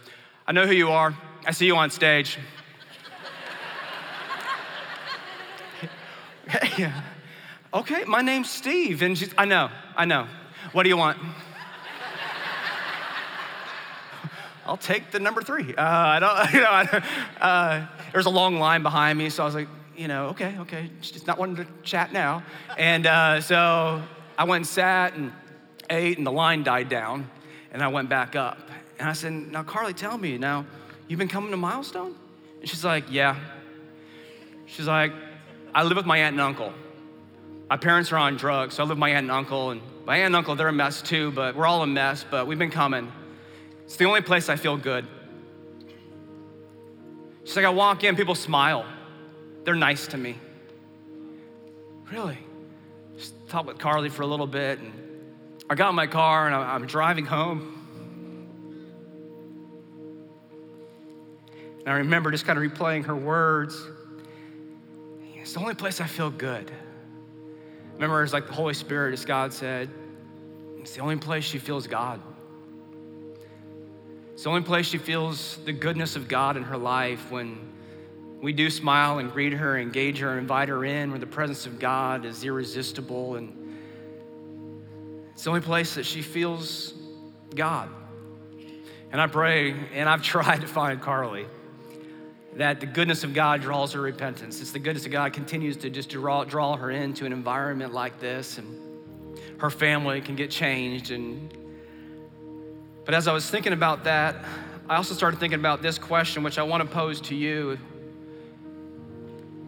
I 0.47 0.53
know 0.53 0.67
who 0.67 0.73
you 0.73 0.91
are. 0.91 1.15
I 1.45 1.51
see 1.51 1.67
you 1.67 1.77
on 1.77 1.91
stage. 1.91 2.39
yeah. 6.79 7.03
Okay, 7.75 8.05
my 8.05 8.23
name's 8.23 8.49
Steve. 8.51 9.03
And 9.03 9.19
she's, 9.19 9.35
I 9.37 9.45
know, 9.45 9.71
I 9.97 10.07
know. 10.07 10.27
What 10.73 10.85
do 10.85 10.89
you 10.89 10.97
want? 10.97 11.19
I'll 14.67 14.77
take 14.77 15.13
the 15.13 15.21
number 15.21 15.43
three. 15.43 15.75
Uh, 15.75 15.83
I 15.83 16.19
don't, 16.19 16.53
you 16.55 16.61
know, 16.61 16.71
I, 16.71 17.03
uh, 17.41 17.87
there's 18.13 18.27
a 18.27 18.31
long 18.31 18.59
line 18.59 18.83
behind 18.83 19.19
me, 19.19 19.31
so 19.31 19.43
I 19.43 19.47
was 19.47 19.55
like, 19.55 19.69
you 19.97 20.09
know, 20.09 20.27
okay, 20.29 20.57
okay, 20.61 20.91
she's 21.01 21.27
not 21.27 21.39
wanting 21.39 21.57
to 21.57 21.67
chat 21.83 22.13
now. 22.13 22.43
And 22.77 23.07
uh, 23.07 23.41
so 23.41 24.03
I 24.37 24.45
went 24.45 24.61
and 24.63 24.67
sat 24.67 25.15
and 25.15 25.33
ate, 25.89 26.19
and 26.19 26.27
the 26.27 26.33
line 26.33 26.65
died 26.65 26.89
down, 26.89 27.31
and 27.73 27.83
I 27.83 27.89
went 27.89 28.09
back 28.09 28.37
up. 28.37 28.59
And 28.99 29.09
I 29.09 29.13
said, 29.13 29.33
now, 29.33 29.63
Carly, 29.63 29.95
tell 29.95 30.19
me, 30.19 30.37
now, 30.37 30.67
you've 31.09 31.19
been 31.19 31.29
coming 31.29 31.51
to 31.53 31.57
Milestone? 31.57 32.15
And 32.61 32.69
she's 32.69 32.85
like, 32.85 33.05
yeah. 33.11 33.39
She's 34.67 34.87
like, 34.87 35.13
I 35.75 35.85
live 35.85 35.97
with 35.97 36.07
my 36.07 36.19
aunt 36.19 36.35
and 36.35 36.41
uncle. 36.41 36.73
My 37.71 37.77
parents 37.77 38.11
are 38.13 38.17
on 38.17 38.37
drugs, 38.37 38.75
so 38.75 38.83
I 38.83 38.87
live 38.87 38.97
with 38.97 38.99
my 38.99 39.11
aunt 39.11 39.25
and 39.25 39.31
uncle, 39.31 39.71
and 39.71 39.81
my 40.05 40.17
aunt 40.17 40.27
and 40.27 40.37
uncle, 40.37 40.57
they're 40.57 40.69
a 40.69 40.73
mess 40.73 41.03
too, 41.03 41.31
but 41.33 41.55
we're 41.55 41.67
all 41.67 41.83
a 41.83 41.87
mess, 41.87 42.25
but 42.29 42.47
we've 42.47 42.59
been 42.59 42.71
coming. 42.71 43.13
It's 43.87 43.97
the 43.97 44.05
only 44.05 44.21
place 44.21 44.49
I 44.49 44.57
feel 44.57 44.77
good. 44.77 45.07
She's 47.45 47.57
like, 47.57 47.65
I 47.65 47.71
walk 47.71 48.05
in, 48.05 48.17
people 48.17 48.35
smile. 48.35 48.85
They're 49.65 49.77
nice 49.77 50.09
to 50.09 50.19
me. 50.19 50.37
Really? 52.11 52.39
Just 53.17 53.49
talked 53.49 53.69
with 53.69 53.79
Carly 53.79 54.09
for 54.09 54.23
a 54.23 54.27
little 54.27 54.47
bit, 54.47 54.81
and 54.81 54.93
I 55.71 55.77
got 55.77 55.89
in 55.89 55.95
my 55.95 56.09
car 56.09 56.47
and 56.47 56.55
I'm 56.55 56.87
driving 56.87 57.25
home. 57.25 57.73
And 61.79 61.89
I 61.89 61.99
remember 61.99 62.33
just 62.33 62.45
kind 62.45 62.59
of 62.59 62.65
replaying 62.65 63.07
her 63.07 63.15
words. 63.15 63.81
It's 65.37 65.53
the 65.53 65.61
only 65.61 65.75
place 65.75 66.01
I 66.01 66.07
feel 66.09 66.31
good. 66.31 66.73
Remember, 67.95 68.25
it's 68.25 68.33
like 68.33 68.49
the 68.49 68.53
Holy 68.53 68.75
Spirit, 68.75 69.13
as 69.13 69.25
God 69.25 69.53
said, 69.53 69.89
it's 70.81 70.95
the 70.95 71.01
only 71.01 71.17
place 71.17 71.45
she 71.45 71.59
feels 71.59 71.87
God. 71.87 72.21
It's 74.37 74.43
the 74.43 74.51
only 74.51 74.61
place 74.61 74.85
she 74.85 74.99
feels 74.99 75.57
the 75.65 75.73
goodness 75.73 76.15
of 76.15 76.29
God 76.29 76.59
in 76.59 76.65
her 76.65 76.77
life 76.77 77.31
when 77.31 77.73
we 78.43 78.53
do 78.53 78.69
smile 78.69 79.19
and 79.19 79.33
greet 79.33 79.55
her, 79.55 79.79
engage 79.79 80.19
her, 80.19 80.39
invite 80.39 80.69
her 80.69 80.85
in, 80.85 81.09
where 81.09 81.19
the 81.19 81.27
presence 81.27 81.65
of 81.65 81.79
God 81.79 82.27
is 82.27 82.45
irresistible. 82.45 83.37
And 83.37 83.57
it's 85.33 85.45
the 85.45 85.49
only 85.49 85.63
place 85.63 85.95
that 85.95 86.05
she 86.05 86.21
feels 86.21 86.93
God. 87.55 87.89
And 89.11 89.23
I 89.23 89.27
pray, 89.27 89.75
and 89.95 90.07
I've 90.07 90.23
tried 90.23 90.61
to 90.61 90.67
find 90.67 91.01
Carly, 91.01 91.47
that 92.57 92.81
the 92.81 92.87
goodness 92.87 93.25
of 93.25 93.33
God 93.33 93.63
draws 93.63 93.95
her 93.95 94.03
repentance. 94.03 94.61
It's 94.61 94.71
the 94.71 94.79
goodness 94.79 95.07
of 95.07 95.13
God 95.13 95.33
continues 95.33 95.79
to 95.79 95.89
just 95.89 96.11
draw, 96.11 96.45
draw 96.45 96.77
her 96.77 96.91
into 96.91 97.25
an 97.25 97.33
environment 97.33 97.95
like 97.95 98.21
this, 98.21 98.59
and 98.59 99.43
her 99.63 99.71
family 99.71 100.21
can 100.21 100.37
get 100.37 100.51
changed 100.51 101.11
and 101.11 101.51
but 103.07 103.15
as 103.15 103.29
I 103.29 103.33
was 103.33 103.49
thinking 103.49 103.73
about 103.73 104.05
that, 104.05 104.45
I 104.89 104.97
also 104.97 105.15
started 105.15 105.41
thinking 105.41 105.59
about 105.59 105.81
this 105.81 105.97
question, 105.97 106.43
which 106.43 106.59
I 106.59 106.65
want 106.65 106.83
to 106.83 106.89
pose 106.89 107.21
to 107.23 107.35
you. 107.35 107.79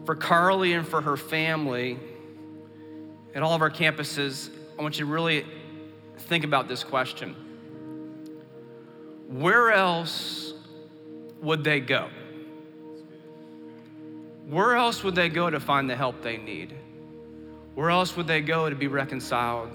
For 0.05 0.15
Carly 0.15 0.73
and 0.73 0.87
for 0.87 1.01
her 1.01 1.17
family 1.17 1.97
at 3.33 3.41
all 3.41 3.53
of 3.53 3.61
our 3.61 3.71
campuses, 3.71 4.49
I 4.77 4.81
want 4.81 4.99
you 4.99 5.05
to 5.05 5.11
really 5.11 5.45
think 6.17 6.43
about 6.43 6.67
this 6.67 6.83
question 6.83 7.35
Where 9.27 9.71
else 9.71 10.53
would 11.41 11.63
they 11.63 11.79
go? 11.79 12.09
Where 14.49 14.75
else 14.75 15.03
would 15.03 15.15
they 15.15 15.29
go 15.29 15.49
to 15.49 15.59
find 15.59 15.89
the 15.89 15.95
help 15.95 16.21
they 16.21 16.37
need? 16.37 16.75
Where 17.75 17.89
else 17.89 18.17
would 18.17 18.27
they 18.27 18.41
go 18.41 18.69
to 18.69 18.75
be 18.75 18.87
reconciled 18.87 19.69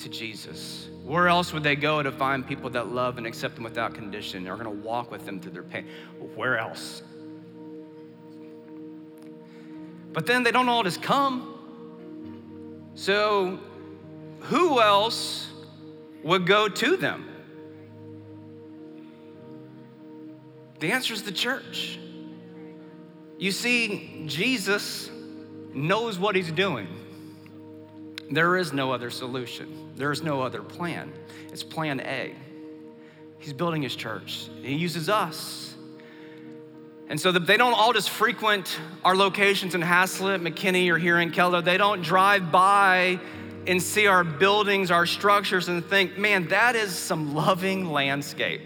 to 0.00 0.08
Jesus? 0.08 0.88
Where 1.04 1.28
else 1.28 1.52
would 1.52 1.62
they 1.62 1.76
go 1.76 2.02
to 2.02 2.10
find 2.10 2.46
people 2.46 2.70
that 2.70 2.88
love 2.88 3.18
and 3.18 3.26
accept 3.26 3.56
them 3.56 3.64
without 3.64 3.94
condition? 3.94 4.38
and 4.38 4.48
Are 4.48 4.56
going 4.56 4.64
to 4.64 4.82
walk 4.86 5.10
with 5.10 5.26
them 5.26 5.38
through 5.38 5.52
their 5.52 5.62
pain. 5.62 5.86
Where 6.34 6.56
else? 6.56 7.02
But 10.14 10.24
then 10.24 10.42
they 10.44 10.50
don't 10.50 10.68
all 10.68 10.82
just 10.82 11.02
come. 11.02 11.50
So, 12.94 13.58
who 14.40 14.80
else 14.80 15.50
would 16.22 16.46
go 16.46 16.68
to 16.68 16.96
them? 16.96 17.28
The 20.80 20.92
answer 20.92 21.12
is 21.12 21.22
the 21.22 21.32
church. 21.32 21.98
You 23.38 23.50
see, 23.52 24.24
Jesus 24.26 25.10
knows 25.74 26.18
what 26.18 26.34
he's 26.34 26.52
doing. 26.52 27.03
There 28.30 28.56
is 28.56 28.72
no 28.72 28.92
other 28.92 29.10
solution, 29.10 29.90
there 29.96 30.12
is 30.12 30.22
no 30.22 30.42
other 30.42 30.62
plan. 30.62 31.12
It's 31.52 31.62
plan 31.62 32.00
A. 32.00 32.34
He's 33.38 33.52
building 33.52 33.82
his 33.82 33.94
church, 33.94 34.48
he 34.62 34.74
uses 34.74 35.08
us. 35.08 35.74
And 37.08 37.20
so 37.20 37.30
they 37.32 37.58
don't 37.58 37.74
all 37.74 37.92
just 37.92 38.08
frequent 38.08 38.78
our 39.04 39.14
locations 39.14 39.74
in 39.74 39.82
Haslet, 39.82 40.40
McKinney, 40.40 40.90
or 40.90 40.96
here 40.96 41.18
in 41.20 41.32
Keller. 41.32 41.60
They 41.60 41.76
don't 41.76 42.00
drive 42.00 42.50
by 42.50 43.20
and 43.66 43.82
see 43.82 44.06
our 44.06 44.24
buildings, 44.24 44.90
our 44.90 45.04
structures, 45.06 45.68
and 45.68 45.84
think, 45.84 46.18
man, 46.18 46.48
that 46.48 46.76
is 46.76 46.92
some 46.92 47.34
loving 47.34 47.90
landscape. 47.90 48.62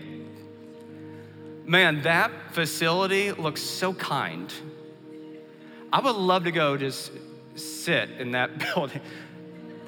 Man, 1.65 2.03
that 2.03 2.31
facility 2.53 3.33
looks 3.33 3.61
so 3.61 3.93
kind. 3.93 4.53
I 5.93 6.01
would 6.01 6.17
love 6.17 6.45
to 6.45 6.53
go 6.53 6.77
just 6.77 7.13
sit 7.57 8.11
in 8.19 8.33
that 8.33 8.59
building. 8.75 9.01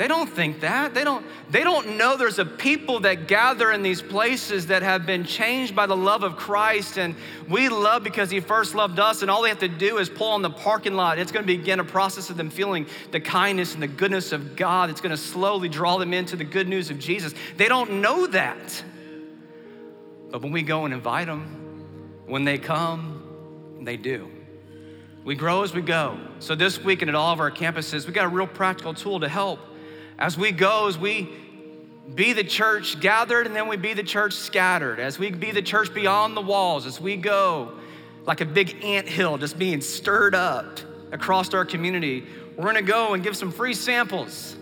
They 0.01 0.09
don't 0.09 0.31
think 0.31 0.61
that. 0.61 0.95
They 0.95 1.05
don't, 1.05 1.27
they 1.51 1.63
don't 1.63 1.99
know 1.99 2.17
there's 2.17 2.39
a 2.39 2.47
people 2.47 3.01
that 3.01 3.29
gather 3.29 3.71
in 3.71 3.83
these 3.83 4.01
places 4.01 4.69
that 4.69 4.83
have 4.83 5.05
been 5.05 5.25
changed 5.25 5.77
by 5.77 5.85
the 5.85 5.95
love 5.95 6.23
of 6.23 6.37
Christ. 6.37 6.97
And 6.97 7.15
we 7.51 7.69
love 7.69 8.03
because 8.03 8.31
He 8.31 8.41
first 8.41 8.75
loved 8.75 8.99
us. 8.99 9.21
And 9.21 9.31
all 9.31 9.43
they 9.43 9.51
have 9.51 9.59
to 9.59 9.69
do 9.69 9.99
is 9.99 10.09
pull 10.09 10.29
on 10.29 10.41
the 10.41 10.49
parking 10.49 10.95
lot. 10.95 11.19
It's 11.19 11.31
going 11.31 11.47
to 11.47 11.55
begin 11.55 11.81
a 11.81 11.85
process 11.85 12.31
of 12.31 12.39
them 12.39 12.49
feeling 12.49 12.87
the 13.11 13.21
kindness 13.21 13.75
and 13.75 13.83
the 13.83 13.89
goodness 13.89 14.33
of 14.33 14.57
God. 14.57 14.89
It's 14.89 15.03
going 15.03 15.11
to 15.11 15.19
slowly 15.19 15.69
draw 15.69 15.99
them 15.99 16.15
into 16.15 16.35
the 16.35 16.45
good 16.45 16.67
news 16.67 16.89
of 16.89 16.99
Jesus. 16.99 17.35
They 17.59 17.69
don't 17.69 18.01
know 18.01 18.27
that. 18.29 18.83
But 20.31 20.41
when 20.41 20.53
we 20.53 20.63
go 20.63 20.87
and 20.87 20.95
invite 20.95 21.27
them, 21.27 22.25
when 22.25 22.45
they 22.45 22.57
come, 22.57 23.77
they 23.83 23.99
do. 23.99 24.31
We 25.25 25.35
grow 25.35 25.63
as 25.63 25.75
we 25.75 25.83
go. 25.83 26.19
So 26.39 26.55
this 26.55 26.83
week 26.83 27.03
and 27.03 27.11
at 27.11 27.15
all 27.15 27.35
of 27.35 27.41
our 27.41 27.51
campuses, 27.51 28.07
we 28.07 28.15
got 28.15 28.25
a 28.25 28.29
real 28.29 28.47
practical 28.47 28.95
tool 28.95 29.21
to 29.21 29.29
help 29.29 29.59
as 30.21 30.37
we 30.37 30.53
go, 30.53 30.87
as 30.87 30.99
we 30.99 31.29
be 32.15 32.33
the 32.33 32.45
church 32.45 33.01
gathered 33.01 33.47
and 33.47 33.57
then 33.57 33.69
we 33.69 33.77
be 33.77 33.95
the 33.95 34.03
church 34.03 34.35
scattered, 34.35 35.01
as 35.01 35.19
we 35.19 35.31
be 35.31 35.51
the 35.51 35.63
church 35.63 35.93
beyond 35.95 36.37
the 36.37 36.41
walls, 36.41 36.87
as 36.87 37.01
we 37.01 37.17
go 37.17 37.73
like 38.27 38.43
a 38.43 38.47
big 38.47 38.85
ant 38.85 39.09
hill 39.09 39.39
just 39.39 39.59
being 39.59 39.81
stirred 39.81 40.35
up 40.35 40.79
across 41.11 41.53
our 41.55 41.65
community, 41.65 42.27
we're 42.57 42.67
gonna 42.67 42.83
go 42.83 43.15
and 43.15 43.23
give 43.23 43.37
some 43.37 43.51
free 43.51 43.73
samples 43.73 44.57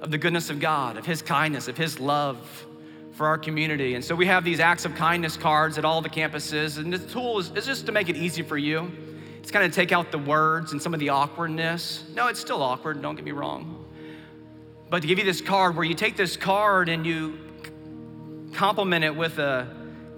of 0.00 0.10
the 0.10 0.16
goodness 0.16 0.48
of 0.48 0.58
God, 0.58 0.96
of 0.96 1.04
His 1.04 1.20
kindness, 1.20 1.68
of 1.68 1.76
His 1.76 2.00
love 2.00 2.66
for 3.12 3.26
our 3.26 3.36
community. 3.36 3.94
And 3.96 4.02
so 4.02 4.14
we 4.14 4.24
have 4.26 4.44
these 4.44 4.60
acts 4.60 4.86
of 4.86 4.94
kindness 4.94 5.36
cards 5.36 5.76
at 5.76 5.84
all 5.84 6.00
the 6.00 6.08
campuses, 6.08 6.78
and 6.78 6.90
the 6.90 6.98
tool 6.98 7.38
is, 7.38 7.50
is 7.50 7.66
just 7.66 7.84
to 7.84 7.92
make 7.92 8.08
it 8.08 8.16
easy 8.16 8.42
for 8.42 8.56
you. 8.56 8.90
It's 9.40 9.50
kind 9.50 9.64
of 9.64 9.72
take 9.74 9.92
out 9.92 10.10
the 10.10 10.18
words 10.18 10.72
and 10.72 10.80
some 10.80 10.94
of 10.94 11.00
the 11.00 11.10
awkwardness. 11.10 12.04
No, 12.14 12.28
it's 12.28 12.40
still 12.40 12.62
awkward, 12.62 13.02
don't 13.02 13.16
get 13.16 13.24
me 13.24 13.32
wrong 13.32 13.89
but 14.90 15.02
to 15.02 15.08
give 15.08 15.18
you 15.18 15.24
this 15.24 15.40
card 15.40 15.76
where 15.76 15.84
you 15.84 15.94
take 15.94 16.16
this 16.16 16.36
card 16.36 16.88
and 16.88 17.06
you 17.06 17.38
complement 18.52 19.04
it 19.04 19.14
with 19.14 19.38
a 19.38 19.68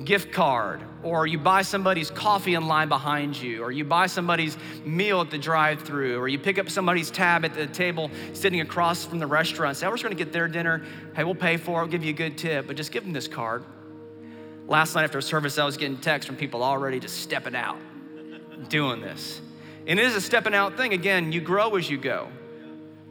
gift 0.05 0.33
card, 0.33 0.81
or 1.03 1.27
you 1.27 1.39
buy 1.39 1.63
somebody's 1.63 2.11
coffee 2.11 2.55
in 2.55 2.67
line 2.67 2.89
behind 2.89 3.37
you, 3.37 3.63
or 3.63 3.71
you 3.71 3.85
buy 3.85 4.07
somebody's 4.07 4.57
meal 4.85 5.21
at 5.21 5.31
the 5.31 5.39
drive 5.39 5.83
through, 5.83 6.19
or 6.19 6.27
you 6.27 6.39
pick 6.39 6.59
up 6.59 6.71
somebody's 6.71 7.11
tab 7.11 7.45
at 7.45 7.55
the 7.55 7.67
table 7.67 8.11
sitting 8.33 8.61
across 8.61 9.05
from 9.05 9.19
the 9.19 9.27
restaurant. 9.27 9.77
Say, 9.77 9.87
was 9.89 10.03
going 10.03 10.17
to 10.17 10.25
get 10.25 10.33
their 10.33 10.49
dinner. 10.49 10.83
Hey, 11.15 11.25
we'll 11.25 11.35
pay 11.35 11.57
for 11.57 11.81
it, 11.81 11.85
we'll 11.85 11.93
give 11.93 12.05
you 12.05 12.11
a 12.11 12.17
good 12.17 12.39
tip, 12.39 12.67
but 12.67 12.77
just 12.77 12.91
give 12.91 13.05
them 13.05 13.13
this 13.13 13.29
card. 13.29 13.65
Last 14.67 14.95
night 14.95 15.05
after 15.05 15.21
service, 15.21 15.59
I 15.59 15.65
was 15.65 15.77
getting 15.77 15.99
texts 15.99 16.27
from 16.27 16.37
people 16.37 16.63
already 16.63 16.99
just 16.99 17.19
stepping 17.21 17.55
out, 17.55 17.79
doing 18.69 19.01
this. 19.01 19.41
And 19.87 19.99
it 19.99 20.05
is 20.05 20.15
a 20.15 20.21
stepping 20.21 20.55
out 20.55 20.77
thing. 20.77 20.95
Again, 20.95 21.33
you 21.33 21.41
grow 21.41 21.75
as 21.77 21.91
you 21.91 21.99
go. 21.99 22.29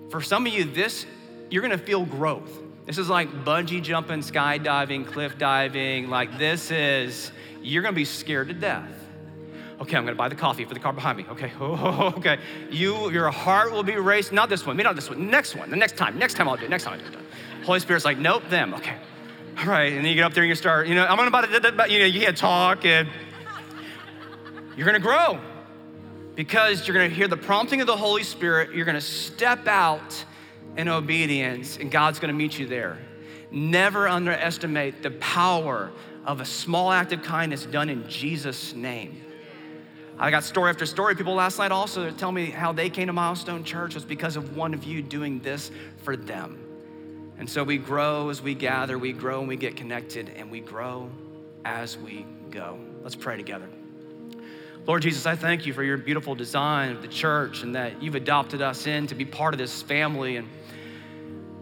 For 0.09 0.21
some 0.21 0.47
of 0.47 0.53
you, 0.53 0.63
this 0.63 1.05
you're 1.51 1.61
gonna 1.61 1.77
feel 1.77 2.05
growth. 2.05 2.49
This 2.85 2.97
is 2.97 3.09
like 3.09 3.29
bungee 3.45 3.83
jumping, 3.83 4.21
skydiving, 4.21 5.05
cliff 5.05 5.37
diving. 5.37 6.09
Like 6.09 6.39
this 6.39 6.71
is, 6.71 7.31
you're 7.61 7.83
gonna 7.83 7.93
be 7.93 8.05
scared 8.05 8.47
to 8.47 8.53
death. 8.55 8.89
Okay, 9.81 9.97
I'm 9.97 10.05
gonna 10.05 10.15
buy 10.15 10.29
the 10.29 10.35
coffee 10.35 10.63
for 10.63 10.73
the 10.73 10.79
car 10.79 10.93
behind 10.93 11.17
me. 11.17 11.25
Okay, 11.29 11.51
oh, 11.59 12.13
okay. 12.17 12.39
You, 12.71 13.11
your 13.11 13.29
heart 13.29 13.71
will 13.71 13.83
be 13.83 13.95
racing. 13.97 14.35
Not 14.35 14.49
this 14.49 14.65
one, 14.65 14.77
maybe 14.77 14.85
not 14.85 14.95
this 14.95 15.09
one. 15.09 15.29
Next 15.29 15.55
one, 15.55 15.69
the 15.69 15.75
next 15.75 15.97
time. 15.97 16.17
Next 16.17 16.35
time 16.35 16.47
I'll 16.47 16.57
do 16.57 16.65
it. 16.65 16.69
Next 16.69 16.85
time 16.85 16.93
I'll 16.93 17.11
do 17.11 17.17
it. 17.17 17.65
Holy 17.65 17.79
Spirit's 17.79 18.05
like, 18.05 18.17
nope, 18.17 18.43
them. 18.49 18.73
Okay, 18.73 18.95
all 19.59 19.65
right. 19.65 19.91
And 19.91 19.97
then 19.97 20.05
you 20.05 20.15
get 20.15 20.23
up 20.23 20.33
there 20.33 20.43
and 20.43 20.49
you 20.49 20.55
start, 20.55 20.87
you 20.87 20.95
know, 20.95 21.05
I'm 21.05 21.17
gonna 21.17 21.87
you 21.89 21.99
know, 21.99 22.05
you 22.05 22.21
can't 22.21 22.37
talk 22.37 22.85
and 22.85 23.09
you're 24.77 24.85
gonna 24.85 24.99
grow 24.99 25.39
because 26.35 26.87
you're 26.87 26.95
gonna 26.95 27.09
hear 27.09 27.27
the 27.27 27.37
prompting 27.37 27.81
of 27.81 27.87
the 27.87 27.97
Holy 27.97 28.23
Spirit. 28.23 28.73
You're 28.73 28.85
gonna 28.85 29.01
step 29.01 29.67
out 29.67 30.25
in 30.77 30.87
obedience, 30.87 31.77
and 31.77 31.91
God's 31.91 32.19
gonna 32.19 32.33
meet 32.33 32.57
you 32.57 32.67
there. 32.67 32.97
Never 33.51 34.07
underestimate 34.07 35.03
the 35.03 35.11
power 35.11 35.91
of 36.25 36.39
a 36.39 36.45
small 36.45 36.91
act 36.91 37.11
of 37.11 37.23
kindness 37.23 37.65
done 37.65 37.89
in 37.89 38.07
Jesus' 38.07 38.73
name. 38.73 39.21
I 40.17 40.29
got 40.29 40.43
story 40.43 40.69
after 40.69 40.85
story. 40.85 41.15
People 41.15 41.33
last 41.33 41.57
night 41.57 41.71
also 41.71 42.11
tell 42.11 42.31
me 42.31 42.51
how 42.51 42.71
they 42.71 42.89
came 42.89 43.07
to 43.07 43.13
Milestone 43.13 43.63
Church 43.63 43.95
was 43.95 44.05
because 44.05 44.35
of 44.35 44.55
one 44.55 44.73
of 44.73 44.83
you 44.83 45.01
doing 45.01 45.39
this 45.39 45.71
for 46.03 46.15
them. 46.15 46.59
And 47.39 47.49
so 47.49 47.63
we 47.63 47.77
grow 47.77 48.29
as 48.29 48.39
we 48.39 48.53
gather, 48.53 48.99
we 48.99 49.13
grow 49.13 49.39
and 49.39 49.47
we 49.47 49.55
get 49.55 49.75
connected, 49.75 50.29
and 50.35 50.51
we 50.51 50.59
grow 50.59 51.09
as 51.65 51.97
we 51.97 52.25
go. 52.51 52.77
Let's 53.01 53.15
pray 53.15 53.35
together. 53.35 53.67
Lord 54.87 55.03
Jesus, 55.03 55.27
I 55.27 55.35
thank 55.35 55.67
you 55.67 55.73
for 55.73 55.83
your 55.83 55.95
beautiful 55.95 56.33
design 56.33 56.89
of 56.89 57.03
the 57.03 57.07
church 57.07 57.61
and 57.61 57.75
that 57.75 58.01
you've 58.01 58.15
adopted 58.15 58.63
us 58.63 58.87
in 58.87 59.05
to 59.07 59.15
be 59.15 59.25
part 59.25 59.53
of 59.53 59.59
this 59.59 59.83
family. 59.83 60.37
And 60.37 60.49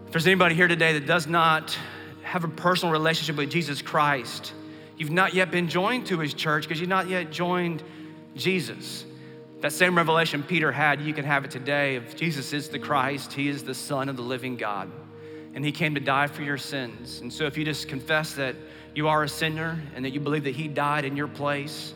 if 0.06 0.14
there's 0.14 0.26
anybody 0.26 0.56
here 0.56 0.70
today 0.70 0.94
that 0.94 1.06
does 1.06 1.28
not 1.28 1.78
have 2.24 2.46
a 2.46 2.48
personal 2.48 2.94
relationship 2.94 3.36
with 3.36 3.52
Jesus 3.52 3.82
Christ, 3.82 4.54
you've 4.96 5.12
not 5.12 5.34
yet 5.34 5.52
been 5.52 5.68
joined 5.68 6.06
to 6.08 6.20
his 6.20 6.34
church 6.34 6.64
because 6.64 6.80
you've 6.80 6.88
not 6.88 7.10
yet 7.10 7.30
joined 7.30 7.84
Jesus. 8.38 9.04
That 9.60 9.74
same 9.74 9.98
revelation 9.98 10.42
Peter 10.42 10.72
had, 10.72 11.02
you 11.02 11.14
can 11.14 11.26
have 11.26 11.44
it 11.44 11.52
today. 11.52 11.98
If 11.98 12.16
Jesus 12.16 12.54
is 12.54 12.70
the 12.70 12.80
Christ, 12.80 13.34
he 13.34 13.50
is 13.50 13.66
the 13.66 13.76
Son 13.76 14.08
of 14.08 14.16
the 14.16 14.22
living 14.22 14.56
God, 14.56 14.90
and 15.54 15.66
he 15.66 15.74
came 15.74 15.94
to 15.96 16.00
die 16.00 16.28
for 16.28 16.44
your 16.44 16.58
sins. 16.58 17.20
And 17.20 17.32
so 17.32 17.44
if 17.44 17.58
you 17.58 17.66
just 17.66 17.90
confess 17.90 18.34
that 18.36 18.56
you 18.96 19.10
are 19.10 19.24
a 19.24 19.30
sinner 19.30 19.78
and 19.94 20.06
that 20.06 20.12
you 20.12 20.22
believe 20.22 20.46
that 20.46 20.56
he 20.56 20.70
died 20.70 21.04
in 21.04 21.18
your 21.18 21.28
place, 21.28 21.94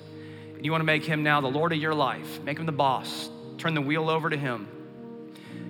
you 0.64 0.72
want 0.72 0.82
to 0.82 0.86
make 0.86 1.04
him 1.04 1.24
now 1.24 1.42
the 1.42 1.48
Lord 1.48 1.74
of 1.74 1.80
your 1.80 1.94
life, 1.94 2.42
make 2.44 2.58
him 2.58 2.66
the 2.66 2.72
boss, 2.72 3.30
turn 3.58 3.74
the 3.74 3.82
wheel 3.82 4.10
over 4.10 4.30
to 4.30 4.38
him. 4.38 4.68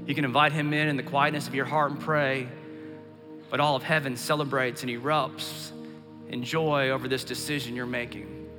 You 0.05 0.13
can 0.13 0.23
invite 0.23 0.51
him 0.51 0.73
in 0.73 0.87
in 0.87 0.97
the 0.97 1.03
quietness 1.03 1.47
of 1.47 1.55
your 1.55 1.65
heart 1.65 1.91
and 1.91 1.99
pray, 1.99 2.47
but 3.49 3.59
all 3.59 3.75
of 3.75 3.83
heaven 3.83 4.15
celebrates 4.15 4.83
and 4.83 4.91
erupts 4.91 5.71
in 6.29 6.43
joy 6.43 6.89
over 6.89 7.07
this 7.07 7.23
decision 7.23 7.75
you're 7.75 7.85
making. 7.85 8.49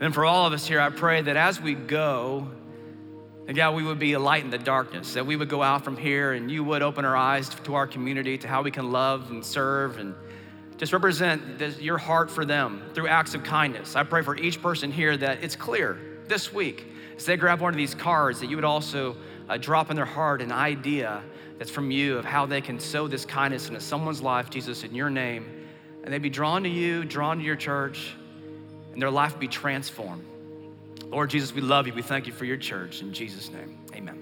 And 0.00 0.14
for 0.14 0.24
all 0.24 0.46
of 0.46 0.52
us 0.52 0.66
here, 0.66 0.80
I 0.80 0.90
pray 0.90 1.22
that 1.22 1.36
as 1.36 1.60
we 1.60 1.74
go, 1.74 2.48
that 3.46 3.54
God, 3.54 3.74
we 3.74 3.82
would 3.82 3.98
be 3.98 4.14
a 4.14 4.18
light 4.18 4.44
in 4.44 4.50
the 4.50 4.58
darkness, 4.58 5.14
that 5.14 5.26
we 5.26 5.36
would 5.36 5.48
go 5.48 5.62
out 5.62 5.84
from 5.84 5.96
here 5.96 6.32
and 6.32 6.50
you 6.50 6.64
would 6.64 6.82
open 6.82 7.04
our 7.04 7.16
eyes 7.16 7.48
to 7.64 7.74
our 7.74 7.86
community, 7.86 8.38
to 8.38 8.48
how 8.48 8.62
we 8.62 8.70
can 8.70 8.92
love 8.92 9.30
and 9.30 9.44
serve 9.44 9.98
and 9.98 10.14
just 10.82 10.92
represent 10.92 11.60
this, 11.60 11.80
your 11.80 11.96
heart 11.96 12.28
for 12.28 12.44
them 12.44 12.82
through 12.92 13.06
acts 13.06 13.34
of 13.34 13.44
kindness. 13.44 13.94
I 13.94 14.02
pray 14.02 14.20
for 14.22 14.36
each 14.36 14.60
person 14.60 14.90
here 14.90 15.16
that 15.16 15.44
it's 15.44 15.54
clear 15.54 15.96
this 16.26 16.52
week 16.52 16.84
as 17.16 17.24
they 17.24 17.36
grab 17.36 17.60
one 17.60 17.72
of 17.72 17.76
these 17.76 17.94
cards 17.94 18.40
that 18.40 18.50
you 18.50 18.56
would 18.56 18.64
also 18.64 19.16
uh, 19.48 19.56
drop 19.58 19.90
in 19.90 19.96
their 19.96 20.04
heart 20.04 20.42
an 20.42 20.50
idea 20.50 21.22
that's 21.56 21.70
from 21.70 21.92
you 21.92 22.18
of 22.18 22.24
how 22.24 22.46
they 22.46 22.60
can 22.60 22.80
sow 22.80 23.06
this 23.06 23.24
kindness 23.24 23.68
into 23.68 23.78
someone's 23.78 24.20
life, 24.20 24.50
Jesus, 24.50 24.82
in 24.82 24.92
your 24.92 25.08
name, 25.08 25.68
and 26.02 26.12
they'd 26.12 26.20
be 26.20 26.28
drawn 26.28 26.64
to 26.64 26.68
you, 26.68 27.04
drawn 27.04 27.38
to 27.38 27.44
your 27.44 27.54
church, 27.54 28.16
and 28.92 29.00
their 29.00 29.08
life 29.08 29.38
be 29.38 29.46
transformed. 29.46 30.24
Lord 31.06 31.30
Jesus, 31.30 31.54
we 31.54 31.60
love 31.60 31.86
you. 31.86 31.92
We 31.92 32.02
thank 32.02 32.26
you 32.26 32.32
for 32.32 32.44
your 32.44 32.56
church. 32.56 33.02
In 33.02 33.12
Jesus' 33.12 33.52
name, 33.52 33.78
amen. 33.94 34.21